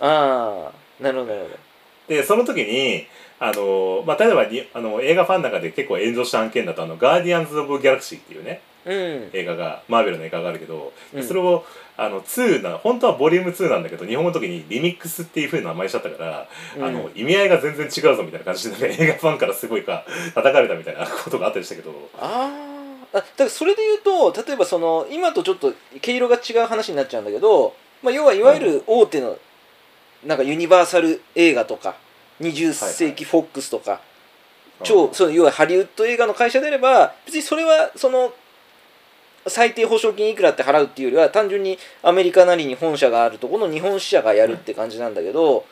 [0.00, 1.67] ああなるほどなるほど。
[2.08, 3.06] でその時に
[3.38, 9.30] あの、まあ、例えばにあの映画ファンの中で結構炎上した案件だと「あのガーディアンズ・オブ・ギャラクシー」っていうねうん。
[9.32, 11.22] 映画がマーベルの映画があるけど、うん。
[11.22, 11.64] それを
[11.96, 16.84] あの2な本当はボリューム2なんだけど日本語の時にリミックスっていうふうな名前しちゃったから、うん。
[16.84, 21.92] あの意味合いが全然違うぞみたいな感じで、ね、 映画ファンからすごいか叩かれたみたいなことがあったりしたけど。
[22.18, 22.50] あ
[23.12, 23.98] だからそれで言う
[24.32, 29.38] と例えばその今とちょっと毛色が違う話になっちゃうんだけど、まあ、要はいわゆる大手の
[30.24, 31.96] なんかユニバーサル映画とか
[32.40, 34.00] 20世紀フォックスとか、
[34.82, 38.32] 超その要はハリウッド映画の会社であれば別にそれはその
[39.46, 45.64] 最低保証金いくらって払うっていうよりは単純にアメリカなりに本社があるところの日本支社がやるって感じなんだけど、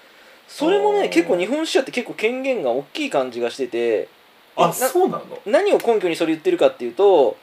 [0.49, 4.09] それもね結構日本支社って結構権限が大きい感じがしてて
[4.57, 5.25] あなそうなの？
[5.45, 7.37] 何を根拠にそれ言ってるかっていうと、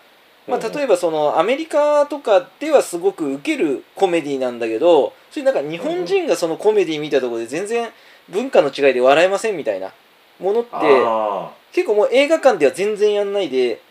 [0.48, 7.90] まあ、例えばそのアメリカとかではすごくウケるコメディなんだけどそれなんか日本人がそのコメディ見たところで全然
[8.30, 9.94] 文化の違いで笑えませんみたいな
[10.40, 13.82] ものってあ結構もう映画館では全然やんないで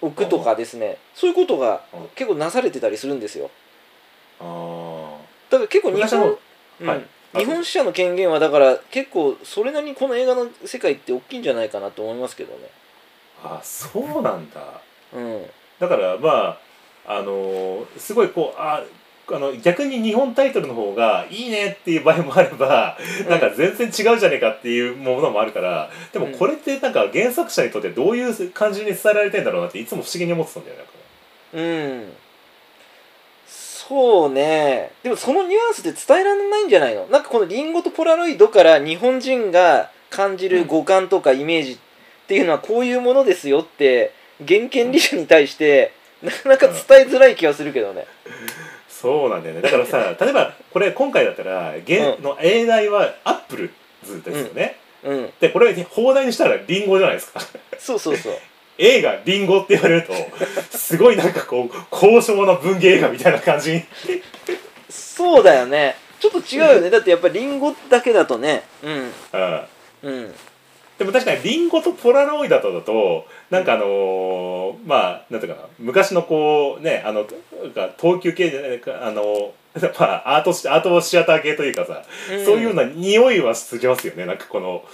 [0.00, 0.98] おくとかですね。
[1.14, 2.08] そういうことがうん。
[2.14, 3.50] 結構なされてたりするんですよ。
[5.50, 6.38] だから結構日本、
[6.80, 6.86] うん。
[6.86, 7.06] はい。
[7.34, 12.70] あ日本支社の権限はだから結構それなりにこの映画の世界って大きいんじゃないかなと思いますけどね。
[13.42, 14.80] ーあそうなんだ。
[15.14, 15.46] うん
[15.78, 16.58] だからま
[17.06, 18.82] ああのーすごいこうあ
[19.28, 22.96] あの逆に日本タイトルの方がいいねっていう場合もあれば、
[23.28, 30.84] なんか全然違うじゃねえかっていうものもあるからでもこれってなんか原作者にとってどういう感じに伝えられてんだろうなっていつも不思議に思ってたんだよね
[31.54, 31.60] う
[32.06, 32.12] ん。
[33.48, 34.92] そうね。
[35.02, 37.06] でもそのニュアンスで伝えられないんじゃないの？
[37.08, 41.78] なんかこのリンゴとポラロイドから日本人が感じる五感とかイメージっ
[42.28, 44.12] ていうのはこういうものですよって
[44.46, 48.06] 原権利者に対してなかなか伝えづらい気がするけどね。
[48.88, 49.60] そうなんだよね。
[49.60, 52.22] だからさ 例えばこれ今回だったら原うん。
[52.22, 55.32] の英題は Apples ですよね、うん。
[55.40, 57.40] でこれ邦題にしたらリンゴじゃないですか。
[57.78, 58.32] そうそうそう。
[58.78, 60.12] 映画「リンゴ」って言われると
[60.76, 63.84] すごいなんかこう高尚な文芸映画みたいな感じに。
[64.90, 65.96] そうだよね。
[66.20, 66.90] ちょっと違うよね。
[66.90, 68.64] だってやっぱりリンゴだけだとね。
[68.82, 69.12] うん。
[69.32, 69.62] うん。
[70.02, 70.34] うん。
[70.98, 77.26] でも確かにリンゴとポラロイドだとだとなんかあのーまあなんていうかな昔のこうねあの
[78.00, 79.52] 東急系じゃないかあの
[79.98, 82.44] まあアートシアートシアター系というかさ、うん。
[82.44, 84.26] そういうような匂いはしますよね。
[84.26, 84.84] なんかこの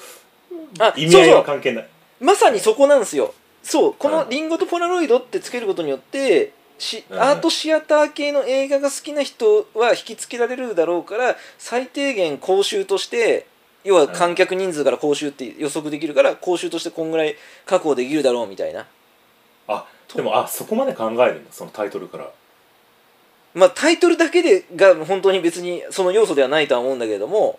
[0.79, 1.89] あ意味合いは関係ない。
[2.21, 3.33] まさにそこなんですよ。
[3.63, 4.29] そうこのうん。
[4.29, 7.21] リンゴとポラロイドってつけることによってしうん。
[7.21, 13.47] アートシアター系の映画が好きな人は引きつけられるだろうから最低限講習として
[13.85, 18.87] 要は観客人数から講習って予測できるから講習としてこんぐらい確保できるだろうみたいな。
[19.69, 22.31] あでもあそこまで考えるんだそのタイトルから。
[23.55, 27.59] まあタイトルだけでが本当に別にその要素ではないとは思うんだけれども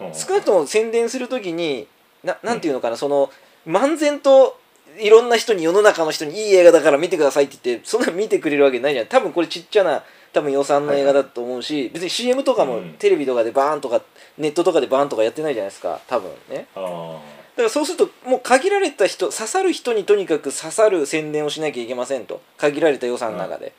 [0.00, 0.14] うん。
[0.14, 1.86] 少なくとも宣伝するときに
[2.24, 3.30] ななんていうのかな、その
[3.66, 4.58] 漫然と
[4.98, 9.06] いろんな人に世の中の人にいい映画だから見てくださいって言ってそんな見てくれるわけないじゃん。
[9.06, 12.94] 多分これちっちゃな多分予算の映画だと思うし、別に CM とかもうん。
[12.98, 14.02] テレビとかでバーンとか
[14.40, 16.00] ネットとかでバーンとかやってないじゃないですか。
[16.08, 16.66] 多分ね。
[16.74, 22.40] だからそうするともう限られた人刺さる人にとにかく刺さる宣伝をしなきゃいけませんと。
[22.56, 23.74] 限られた予算の中で、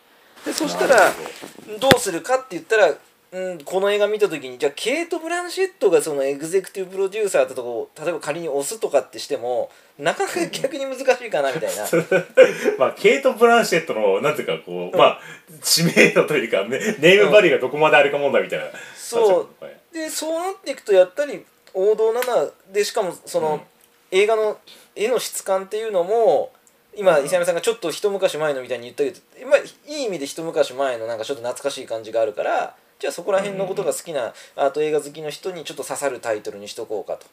[0.46, 0.98] でそしたら
[1.80, 1.90] ど。
[1.90, 2.94] どうするかって言ったら、
[3.32, 11.88] うん、この映画見た時にじゃあケイト・ブランシェットがそのエグゼクティブプロデューサーってとこを例えば仮に押すとかってしてもなかなか逆に難しいかなみたいな。
[12.78, 15.22] まあケイト・ブランシェットのなんていうかこう、まあ
[15.64, 19.64] 知名度というかねネームバリューがどこまであるか問題みたいな、そう。
[19.64, 23.62] はいでそうなっていくとやったり王道なのはでしかもその、うん。
[24.12, 24.58] 映画の
[24.94, 26.52] 絵の質感っていうのも
[26.98, 27.22] 今うん。
[27.22, 37.26] 伊佐山さんがちょっと一昔前のみたいに言ったけど、まあ、いい意味で一昔前のなんかちょっと懐かしい感じがあるからじゃあそこら辺のことが好きなアート映画好きの人にちょっと刺さるタイトルにしとこうかと。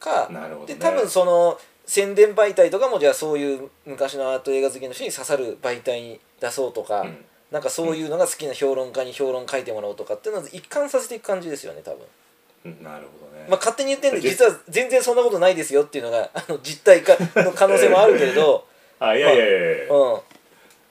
[0.00, 7.24] かね、で多分その宣伝媒体とかもじゃあそういう昔のアート映画好きの人に刺さる媒体に出そうとか、うん
[7.54, 12.00] なんかそういうのが好きな評論家に評論書いてもらおうとかっていうのを一貫させていく感じですよね多分。
[12.64, 18.66] うんなるほどね、まあ、勝手に言ってんでじ実は全然そんなことないですよっていうのがあの実態かの可能性もあるけれど、
[18.98, 20.20] あいやいやいやいや、うん、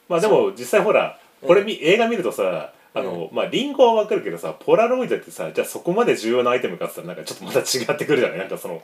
[0.08, 1.48] まあでも実際ほらうん。
[1.50, 8.38] これみ、映画見るとさあの、まあリンゴはわかるけどさポラロイドってさじゃあそこまで重要なアイテムかって言ったらなんかちょっとまた違ってくるじゃない？
[8.40, 8.82] なんかそのうん、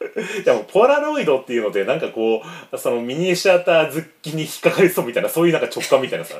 [0.44, 2.42] でもポラロイドっていうのでなんかこ
[2.72, 6.36] うそのミニシアター好きに引っかかりそうみたいなそういうなんか直感みたいなさ。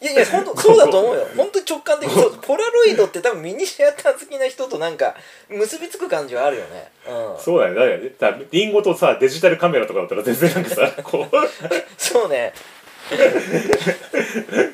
[0.00, 1.26] いやいや本当 そうだと思うよ。
[1.36, 2.38] 本当に直感的にそう。
[2.40, 5.16] ポラロイドって多分ミニシアター好きな人となんか
[5.48, 6.88] 結びつく感じはあるよね。
[7.08, 7.40] うん。
[7.40, 8.10] そうだよね。
[8.16, 11.36] だからリンゴとさデジタルカメラとかだったら全然なんかさこう。
[11.98, 12.52] そうね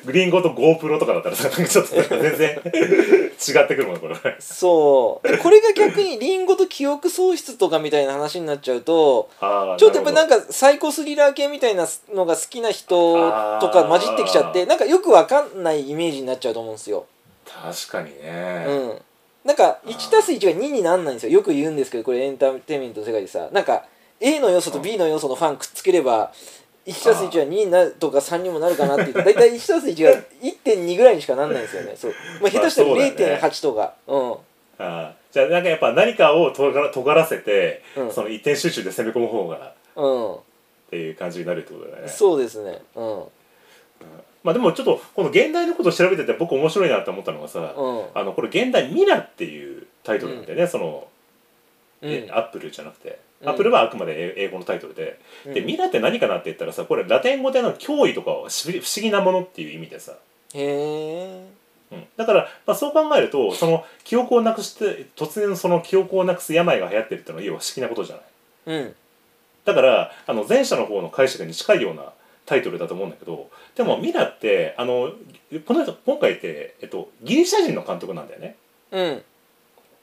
[0.05, 4.37] グ リーンゴと GoPro とかだったらさなんかちょっと全然違ってくるもんねこれ。
[4.41, 5.29] そう。
[5.29, 13.15] でこれが逆にリンゴと記憶喪失とかみたいな話になっちゃうとちょっとやっぱなんかかサイコスリラー系みたいなのが好きな人
[13.61, 17.07] とか混じってきちゃってなんかよくわかんないイメージになっちゃうと思うんですよ。
[17.47, 19.01] 確かにね、うん、
[19.45, 20.11] なんか 1+1
[20.45, 21.33] が2になんないんですよ。
[21.33, 23.49] よく言うんですけどこれエンターテインメントの世界でさ。
[23.53, 23.85] なんか
[24.21, 26.33] A の要素と B の要素のファンくっつければ
[26.89, 31.95] 1+1 は2になるとか3にもなるかなって言って大体 1+1 が1.2ぐらいにしかなんないんですよね。
[31.97, 33.41] そう、まあ、下手したらまあそうだよね。
[33.43, 34.33] 0.8とか、うん。
[34.79, 35.35] あー。
[35.35, 38.13] じゃあなんかやっぱ何かをとがら尖らせて、うん。
[38.13, 40.37] その一点集中で攻め込む方がっうん、
[40.91, 42.09] ていう感じになるってことだよね。
[42.09, 42.81] そうですね。
[42.95, 43.23] うん。
[44.45, 48.05] まあでもちょっとこの現代のことを調べてて僕面白いなって思ったのがさ、うん。
[48.15, 51.09] あのこれ現代ミラっていうタイトルなんだよね、その、
[52.03, 52.11] うん。
[52.11, 53.49] えアップルじゃなくて、うん。
[53.49, 60.13] アップルはあくまで英英語のタイトルで、でミラって何かなって言ったらさこれラテン語での脅威とか不思議不思議なものっていう意味でさ、
[60.55, 61.49] へえ
[61.91, 68.23] うん、だから、まあ、そう考えるとその記憶をなくして突然その記憶をなくす病が流行ってるっていうのは要は不思議なことじゃな
[68.75, 68.79] い。
[68.81, 68.95] うん。
[69.65, 72.13] だからあの前者の方の解釈に近いような
[72.47, 75.13] タイトルだと思うんだけどでもミラってあの
[75.67, 78.57] この人今回って、えっと、ギリシャ人の監督なんだよね。
[78.91, 79.23] うん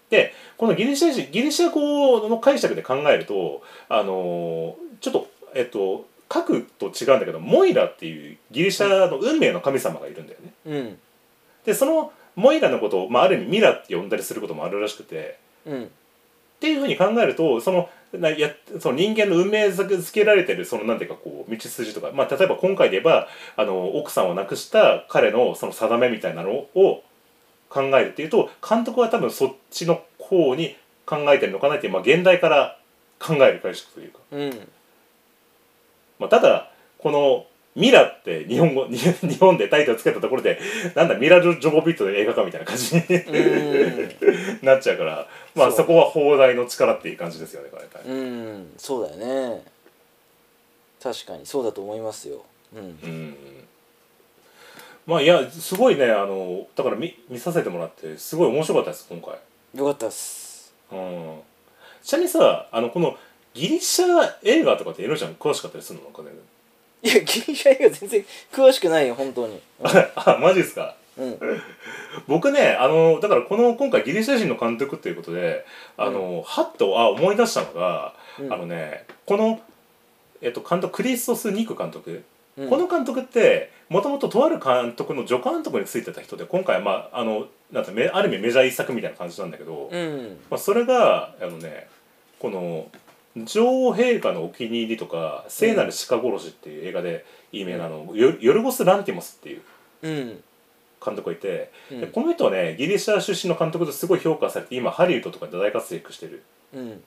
[0.09, 10.53] でこのギリシャ人ギリシャ語の解釈で考えるとあのちょっとえっと書くと違うんだけどモイラっていうギリシャの運命の神様がいるんだよね。
[10.65, 10.97] うん。
[11.65, 15.39] でそのモイラのことを、まあ、ある意味ミラって呼んだりすることもあるらしくて。
[15.65, 15.83] うん。
[15.83, 15.87] っ
[16.57, 18.49] ていうふうに考えるとそのなや
[18.79, 23.27] その人間の運命づけられてるそのなんていうかこう道筋とか、まあ、例えば今回で言えば
[23.57, 27.03] あの奥さんを亡くした彼のその定めみたいなのを
[27.70, 32.78] 考えるっていうと監督は多分そっちの方に考えてるのかなっていう、まあ、現代から
[33.20, 34.68] 考える解釈というか、うん。
[36.20, 37.45] まあ、ただこの
[37.76, 40.59] 「ミラ」って日本語日 日本でタイトルつけたところで
[40.95, 44.16] なんだミラ・ジョボビットの映画かみたいな感じにうん。
[44.61, 47.86] なっちゃうから、まあ、そこは放題の力っていう感じですよねこれ。
[48.05, 49.63] うんそうだよね。
[51.01, 52.43] 確かにそうだと思いますよ。
[52.74, 52.80] うん。
[52.80, 53.38] うん
[55.05, 59.35] まあいやすごいねあのだから見見させてもらってすごい面白かったです今回、
[59.79, 60.73] よかったっす。
[60.91, 61.39] うん、
[62.03, 63.17] ちなみにさあのこの
[63.53, 64.07] ギリシャ
[64.43, 66.29] 映画とかってエロちゃん詳しかったりするのかね。
[67.03, 69.61] いやギリシャ映画全然詳しくないよ本当に。
[69.83, 70.95] あマジですか？
[71.17, 71.39] うん。
[72.27, 75.65] 僕ねあのだからこの今回ギリシャ人の監督ということで
[75.97, 78.51] あの、はっとあ思い出したのが、うん。
[78.53, 79.61] あのねこの、
[80.41, 82.23] えっと、監督クリストス・ニク監督
[82.57, 82.69] うん。
[82.69, 90.37] この監督ってもともととある監督の助監督についてた人で今回はまああのなんてめある意味メジャー一作みたいな感じなんだけど、うん。
[90.49, 91.87] まあ、それがあのね
[92.39, 92.87] この
[93.35, 99.61] 女王陛下のお気に入りとか「聖なる鹿殺し」っていう映画で有名なの、ヨヨルゴス・ランティモスっていう
[100.03, 100.43] うん。
[101.03, 102.01] 監督がいて、うん。
[102.01, 106.43] でこの人はねギリシャ出身の監督ですごい評価されて今ハリウッドとかで大活躍してる
[106.73, 107.03] うん。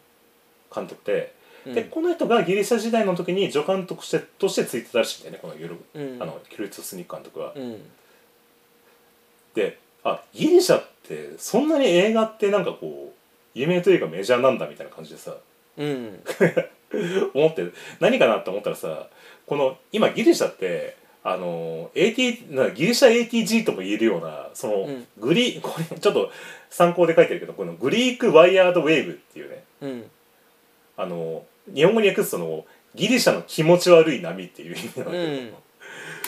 [0.75, 1.35] 監督で,、
[1.67, 1.75] うん。
[1.75, 6.23] でこの人がギリシャ時代の時に助監督してとしてついてたらしいんだよねこのヨル、うん。
[6.23, 7.53] あのキルツ・スニック監督は。
[7.55, 7.81] うん。
[9.55, 15.35] であギリシャってそんなに映画ってなんかこう有名というかメジャーなんだみたいな感じでさ
[15.77, 16.23] うん。
[17.35, 17.67] 思って
[18.01, 19.09] 何かなって思ったらさ
[19.47, 25.07] この今ギリシャってあの AT なギリシャ ATG とも言えるようなその、うん。
[25.19, 26.31] グリこれちょっと
[26.71, 29.65] 参考で書いてるけどこのグリーク・ワイヤード・ウェーブっていうね。
[29.83, 30.11] うん
[30.99, 35.55] あの日本語に訳すとそのギリシャの気持ち悪い波っていう意味なんだけど、うん。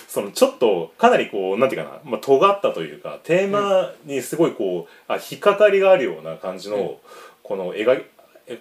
[0.08, 6.96] そのちょっとかなりこうなんていうかな、まあ、尖ったというかテーマにすごいこう、あ引っかかりがあるような感じの、うん。
[7.42, 8.06] この描き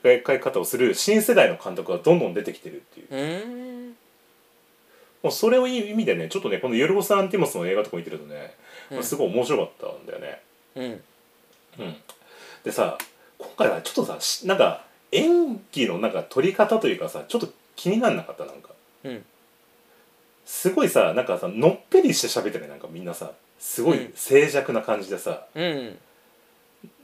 [0.03, 3.07] 描き方をする新世代の監督がどんどん出てきてるっていう。
[3.11, 3.95] うん。
[5.21, 8.55] もうそれをいい意味でねちょっとねこのヨルゴス・アンティモスの映画とか見てるとね、
[8.89, 8.97] うん。
[8.97, 10.41] まあすごい面白かったんだよね。
[10.75, 11.01] うん。
[11.79, 11.95] うん、
[12.63, 12.97] でさ
[13.37, 18.69] 今回はちょっとさしなんか演技のなんか撮り方というかさちょっと気になんなかったなんか。
[19.03, 19.25] うん。
[20.45, 24.13] すごいさなんかさのっぺりして喋ってねなんかみんなさすごいうん。
[24.15, 25.97] 静寂な感じでさ、うん。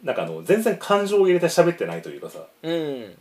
[0.03, 2.39] なんかあの全然感情を入れて喋ってないというかさ。
[2.63, 3.15] うん。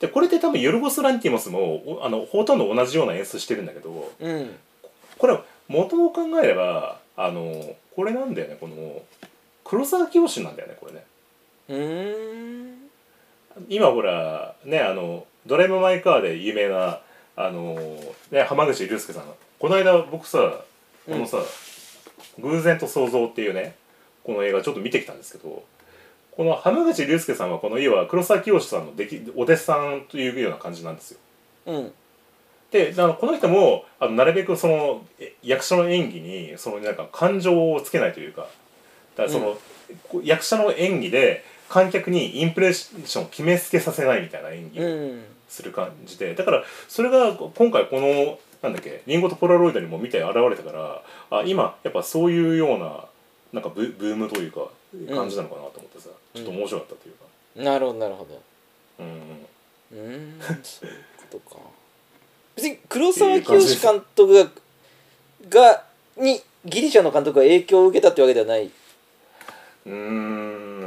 [0.00, 4.56] でこれって多分ヨルゴス・ランティモスもおあのほとんど同じような演出してるんだけどうん。
[5.18, 9.02] これ元を考えればあのこれなんだよねこの
[9.62, 11.04] 黒沢清なんだよねこれね。
[11.68, 12.79] うん
[13.68, 17.00] 今ほらねあのドライブ・マイ・カーで有名な
[17.36, 17.76] あの、
[18.30, 19.24] ね、浜口竜介さん。
[19.58, 20.62] この間僕さ
[21.06, 21.38] このさ
[22.38, 23.76] 「偶然と想像」っていうね
[24.24, 25.62] この映画ちょっと見てきたんですけど
[26.32, 31.18] この浜口竜介さんはこの家は黒沢清さんのできお弟子さんというような感じなんですよ。
[31.66, 31.92] うん。
[32.70, 39.58] であのこの人もあのなるべくそのえ役者の演技にそのなんか感情をつけないというかだからその、
[40.08, 53.04] こう役者の演技で観客にインプレッションを決めつけさせないみたいな演技する感じでだからそれが今回このなんだっけリンゴとポラロイドにも見て現れたからあ今やっぱそういうような
[53.52, 54.68] なんかブブームというか
[55.14, 57.70] 感じなのかなと思ってさ、ちょっと面白かったというか。
[57.70, 58.42] なるほどなるほど。
[58.98, 59.06] うん
[59.92, 60.96] うーんそういう
[61.30, 61.60] ことか。
[62.56, 64.50] 別に黒沢清監督が
[65.48, 65.84] が
[66.16, 68.66] にギリシャの監督が影響を受けたってわけではない。
[68.66, 69.92] うー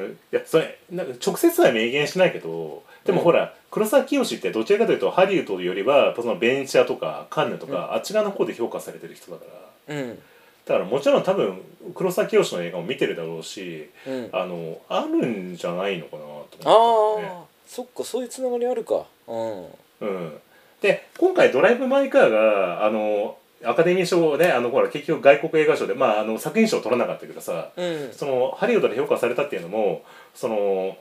[0.08, 3.24] んいやそれなんか直接は明言しないけどでもうん。
[3.26, 9.46] ほら、黒沢清ってどちらかというとハリウッドよりはそのベネチアとかカンヌとか、あっち側の方で評価されてる人だか
[9.88, 9.96] ら。
[9.96, 10.20] うん。
[10.66, 11.62] だからもちろん多分
[11.94, 14.30] 黒沢清の映画も見てるだろうしうん。
[14.32, 17.34] あのあるんじゃないのかなとああ思って、ね。
[17.68, 19.06] そっかそういうつながりあるか。
[19.28, 19.66] うん。
[20.02, 20.34] うん、
[20.82, 28.14] で今回「ドライブ・マイ・カーが」あのアカデミー賞であのほら結局外国映画賞で、まあ、あの作品賞取らなかったけどさうん。
[28.14, 30.04] そのハリウッドで評価されたっていうのも
[30.34, 30.98] その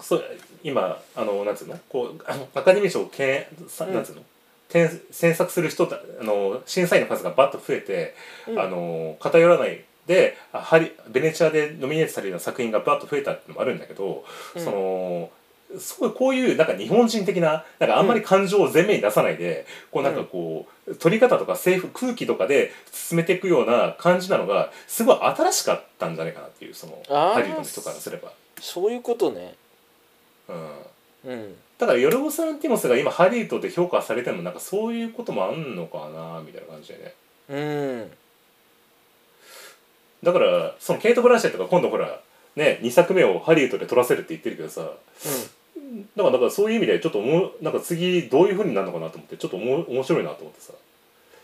[0.00, 0.20] そ
[0.62, 1.78] 今あのなんつうの？
[1.88, 3.48] こうあの アカデミー賞をけ
[3.88, 4.22] んなんつうの？
[4.68, 8.14] 添詮索する人たあの審査員の数がバッと増えて、
[8.46, 8.60] うん。
[8.60, 14.24] あの偏らないであハリベネチアでノミネートされるような作品がバッと増えたっていうのもあるんだけど、
[14.54, 14.64] うん。
[14.64, 15.30] その
[15.78, 28.32] すごいこういうなんか日本人的ななんかあんまり感情を前面に出さないで、こうなんかこう撮り方とか政府空気とかで進めていくような感じなのがすごい新しかったんじゃないかなっていうそのハリウッドの人からすれば。
[28.60, 29.54] そういうことね。
[30.48, 31.32] うん。
[31.32, 31.54] うん。
[31.78, 37.14] だからヨルゴス・ランティモスが今ハリウッドで評価されてるのもなんかそういうこともあんのかなみたいな感じでね。
[37.50, 37.60] う
[38.06, 38.10] ん。
[40.22, 42.20] だからそのケイト・ブランシェットが今度ほら
[42.56, 44.90] ね2作目をハリウッドで撮らせるって言ってるけどさ
[46.18, 50.72] だからだからそういう意味でちょっと思うなんか次どういうふうになるのかなと思ってちょっとおも面白いなと思ってさ。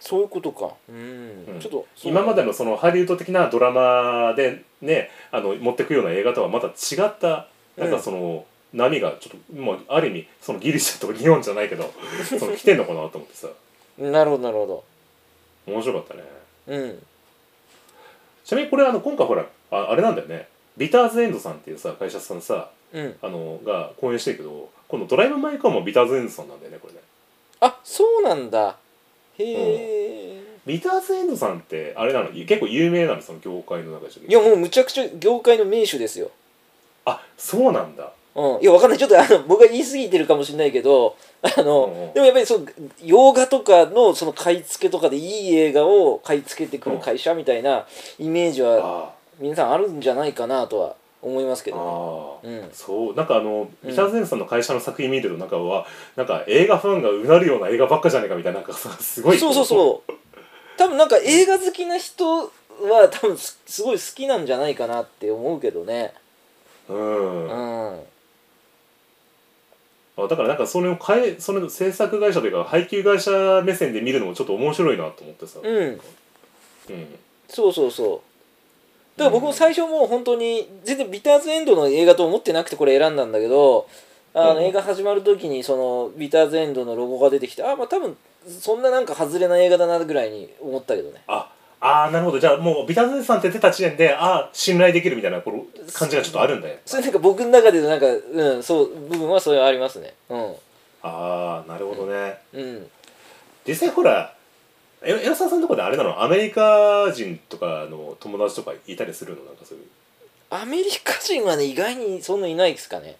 [0.00, 0.74] そういうことか。
[0.88, 1.60] うん、うん。
[1.60, 7.46] ちょっと今までのそのハリウッド的なドラマでねあの持ってくような映画とはまた違った
[7.76, 11.88] なんかその波がちょっと、まあ、ある意味そのギリシャとか日本じゃないけど
[12.26, 13.48] その来てんのかなと思ってさ。
[13.96, 14.84] なるほどなるほ
[15.66, 16.24] 面白かったね。
[16.66, 17.06] どうん。
[18.44, 20.48] ちなみにこれあの今回ほらああれなんだよね。
[20.76, 23.16] ビターズエンドさんっていうさ会社さんさうん。
[23.20, 27.00] あのが公演してるけどこのドライブ・マイ・カーもビターズエンドさんなんだよねこれね。
[27.60, 28.76] あそうなんだ。
[29.36, 32.30] へえ、ビターズエンドさんってあれなの？
[32.30, 34.26] 結構有名なのその業界の中で。
[34.26, 36.30] いやもうむちゃくちゃ業界の名手ですよ。
[37.04, 38.12] あそうなんだ。
[38.36, 38.98] うん、いやわかんない。
[38.98, 42.12] ちょっとあの僕が言い過ぎてるかもしれないけどあの、うんうん。
[42.14, 42.66] でもやっぱりそう
[43.02, 47.86] 洋画とかのその買い付けとかでいい映画を買い付けてくる会社みたいな
[48.18, 52.70] イメージはあ皆さんあるんじゃないかなとは思いますけあど、ああ、うん。
[52.72, 53.14] そう。
[53.14, 60.12] なんかあのビターズエンドさんの会社の作品見てるとなんかはなんか映画ファンがうなるような映画ばっかじゃねえかみたいななんかさすごいそうそうそう。
[60.76, 62.50] 多分なんか映画好きな人は
[63.10, 66.12] 多分すすごい好きなんじゃないかなって思うけどね。
[66.88, 67.44] う、うん。
[67.44, 68.00] うん。
[70.16, 75.76] あだからなんかそれを変えその制作会社というか配給会社目線で見るのもちょっと面白いなと思ってさ、うん。
[75.76, 77.18] うん。
[77.48, 78.33] そうそうそう
[79.16, 83.86] だから僕も最初もう本当に全然ビターズエンドの映画と思ってなくてこれ選んだんだけど
[84.34, 84.56] あうん。
[84.56, 88.16] の映画始まる時にそのビターズエンドのロゴが出てきてあまあ多分
[88.48, 91.22] そんななんか外れな映画だなぐらいに思ったけどね。
[91.28, 91.50] あ
[91.80, 92.38] あーなるほど。
[92.40, 100.14] じゃあもうビターズエンドさんって出た時点でああ信頼できるみたいなこの感じがちょっとあるんだよそれなんか僕の中でのなんかうんそう部分はそれはありますね。
[100.28, 100.54] うん。
[101.02, 102.86] ああなるほどね、うん。
[103.68, 104.34] 実際ほら
[105.04, 106.22] えエラサさんのとこであれなの？
[106.22, 109.44] アメリカ人とかの友達とかいたりするの？
[109.44, 109.84] なんかそういう。
[110.50, 113.16] アメリカ人はね意外にそんないないですかね。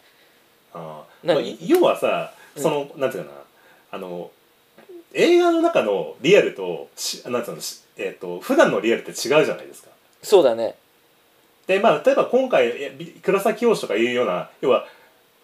[0.72, 3.36] あー、まあ、要はさその、なんていうかな。
[3.92, 4.30] あの
[5.12, 7.62] 映画の中のリアルとしなんていうの？
[7.62, 9.90] しえっ、と普段のリアルって違うじゃないですか。
[10.22, 10.74] そうだね。
[11.66, 14.86] でまあ例えば今回えび黒崎教師とかいうような要は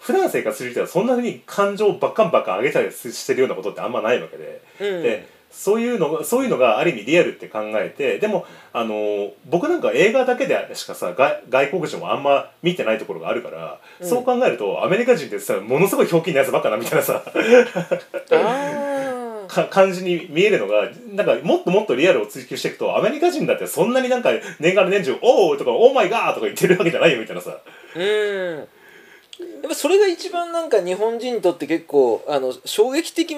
[0.01, 5.03] 普段生活する人はそんなふうに感情をバッカンバッカン上げたりしてるようなことってあんまないわけで、うん。
[5.03, 14.09] でそういうのがそういうのがある意味リアルって考えてでもあの僕なんか映画だけでしかさ外外国人もあんま見てないところがあるから、うん。
[14.09, 17.23] そう考えるとアメリカ人ってさものすごいひょうきんなやつばっかなみたいなさ
[19.49, 24.31] か 感じに見えるのがなんかもっともっとリアルを追求していくとアメリカ人だってそんなになんか
[24.61, 27.59] 年がら年中「おーとか「オーマイガー」とか言ってるわけじゃないよみたいなさ。
[27.97, 28.69] うん
[29.63, 33.37] やっぱそれが一番なんか日本人にとって結構あの衝撃的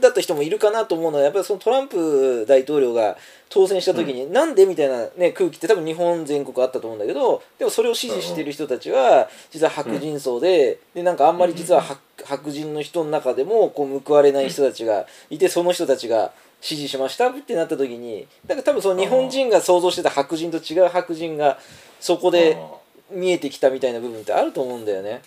[0.00, 3.16] だった人もいるかなと思うのはやっぱりそのトランプ大統領が
[3.48, 21.58] 当選した時に、なんでみたいな、ね、空気って多分日本全国あったと思うんだけどでもそれを支持してる人たちは実は白人層で,、でなんかあんまり実は白白人の人の中でもこう報われない人たちがいてその人たちが支持しましたってなった時にだから多分その日本人が想像してた白人と違う白人が
[22.00, 22.56] そこで
[23.10, 25.20] 見えてきたみたいな部分ってあると思うんだよね。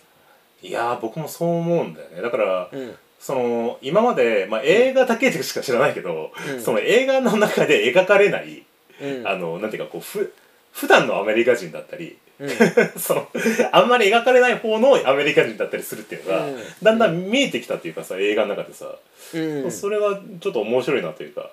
[0.65, 2.21] いやー僕もそう思うんだよね。
[2.21, 2.95] だからうん。
[3.19, 6.61] その今まで、まあ、映画だけでしか知らないけど、うん。
[6.61, 8.63] その映画の中で描かれない、
[9.01, 9.27] うん。
[9.27, 10.33] あのなんていうかこうふ
[10.73, 12.49] 普段のアメリカ人だったりうん。
[12.97, 13.27] その
[13.71, 16.59] あんまり描かれない方のアメリカ人だったりするっていうのが、うん。
[16.81, 18.95] だんだん見えてきたっていうかさ映画の中でさ、
[19.33, 19.71] うん。
[19.71, 21.51] それがちょっと面白いなというか。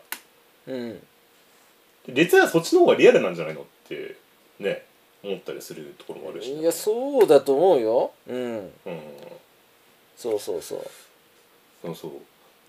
[0.67, 1.03] うん。
[2.09, 4.17] 実はそっちの方がリアルなんじゃないのって
[4.59, 4.85] ね
[5.25, 8.13] 思ったりするところもあるし、いやそうだと思うよ。
[8.29, 8.57] うん。
[8.57, 8.71] うん。
[10.17, 10.87] そうそうそう。
[11.83, 12.11] そうそう。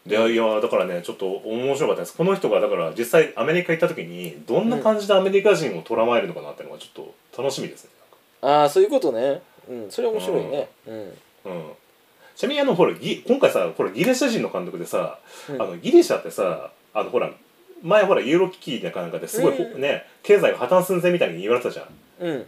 [0.05, 2.17] でいやだからねちょっと面白かったです。
[2.17, 7.91] この人がだから実際アメリカ行った時にどんな感じでアメリカ人を捉まえるのかなっていうのがちょっと楽しみですね。
[8.41, 9.41] ああそういうことね。
[9.69, 10.69] うんそれ面白いね。
[10.87, 10.99] うん。
[10.99, 11.13] うん。
[12.35, 15.61] ちなみにあのほらギ今回さほらギリシャ人の監督でさ、うん。
[15.61, 17.31] あのギリシャってさあのほら
[17.81, 19.81] 前ほらユーロ危機なんかなんかですごい、うん。
[19.81, 21.87] ね経済が破綻寸前みたいに言われてたじゃん
[22.19, 22.39] うん。
[22.39, 22.45] だ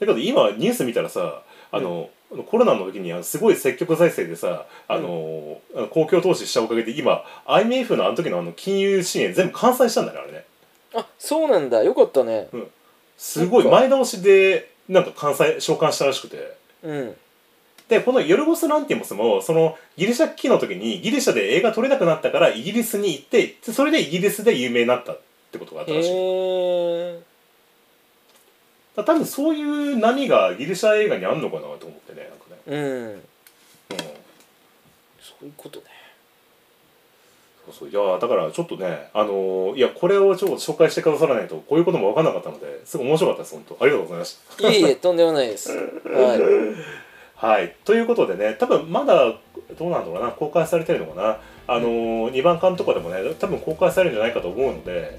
[0.00, 2.10] けど今ニュース見たらさあの、
[2.50, 5.60] コロナの時にはすごい積極財政でさあの、
[5.90, 10.44] 公共投資したおかげで今 IMF のあの時のあの金融支援全部完済したんだねあれね。
[10.94, 11.82] あそうなんだ。
[11.82, 12.48] よかったね。
[13.16, 16.56] すごい前倒しでなんか完済召喚したらしくて。
[16.82, 17.16] うん。
[17.88, 25.20] でこのヨルゴス・ランティモスもそのギリシャ危機の時にギリシャで映画撮れなくなったからイギリスに行ってでそれでイギリスで有名になったっ
[25.52, 26.10] てことがあったらしい
[29.04, 33.12] 多分そういう波がギリシャ映画にあんのかなと思ってねなんかね、うん。
[33.12, 33.22] うん、
[35.20, 35.86] そういうことね。
[37.66, 37.90] そうそう。
[37.90, 43.76] いやだからちょっとねあのーいやこれをちょっと紹介してくださらないとこういうことも分からなかったのですごい面白かったです本当。
[43.80, 44.68] ありがとうございました。
[44.70, 45.70] いえいえとんでもないです。
[45.70, 46.40] はい。
[47.36, 47.76] はい。
[47.84, 49.34] ということでね多分まだ
[49.78, 51.38] どうなんだろうな公開されてるのかな。
[51.68, 55.18] あのー、2番館とかでもね多分公開されるんじゃないかと思うので、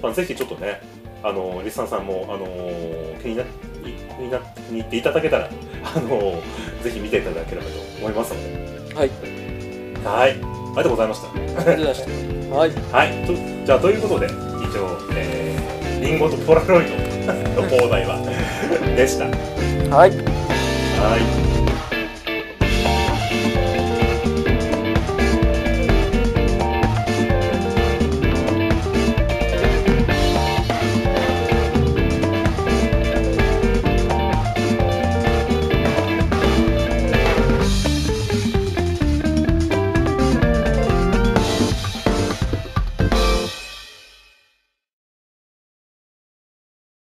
[0.00, 0.80] まあ、ぜひちょっとね
[1.22, 5.48] あのーリスナーさんも、あのー気にな気にな気に入っていただけたら、
[5.84, 8.42] あのーぜひ見ていただければと思いますの
[8.88, 8.94] で。
[8.94, 9.10] はい。
[10.04, 10.30] はい。
[10.30, 11.28] ありがとうございました。
[11.28, 12.02] ありがとうございまし
[12.50, 12.56] た。
[12.56, 12.70] はい。
[12.92, 13.34] はい、と
[13.66, 14.30] じゃあということで以
[14.72, 18.18] 上、えー、リンゴとポラロイドの 放題は
[18.96, 19.24] でした。
[19.94, 20.10] はい。
[20.10, 20.14] は
[21.44, 21.47] い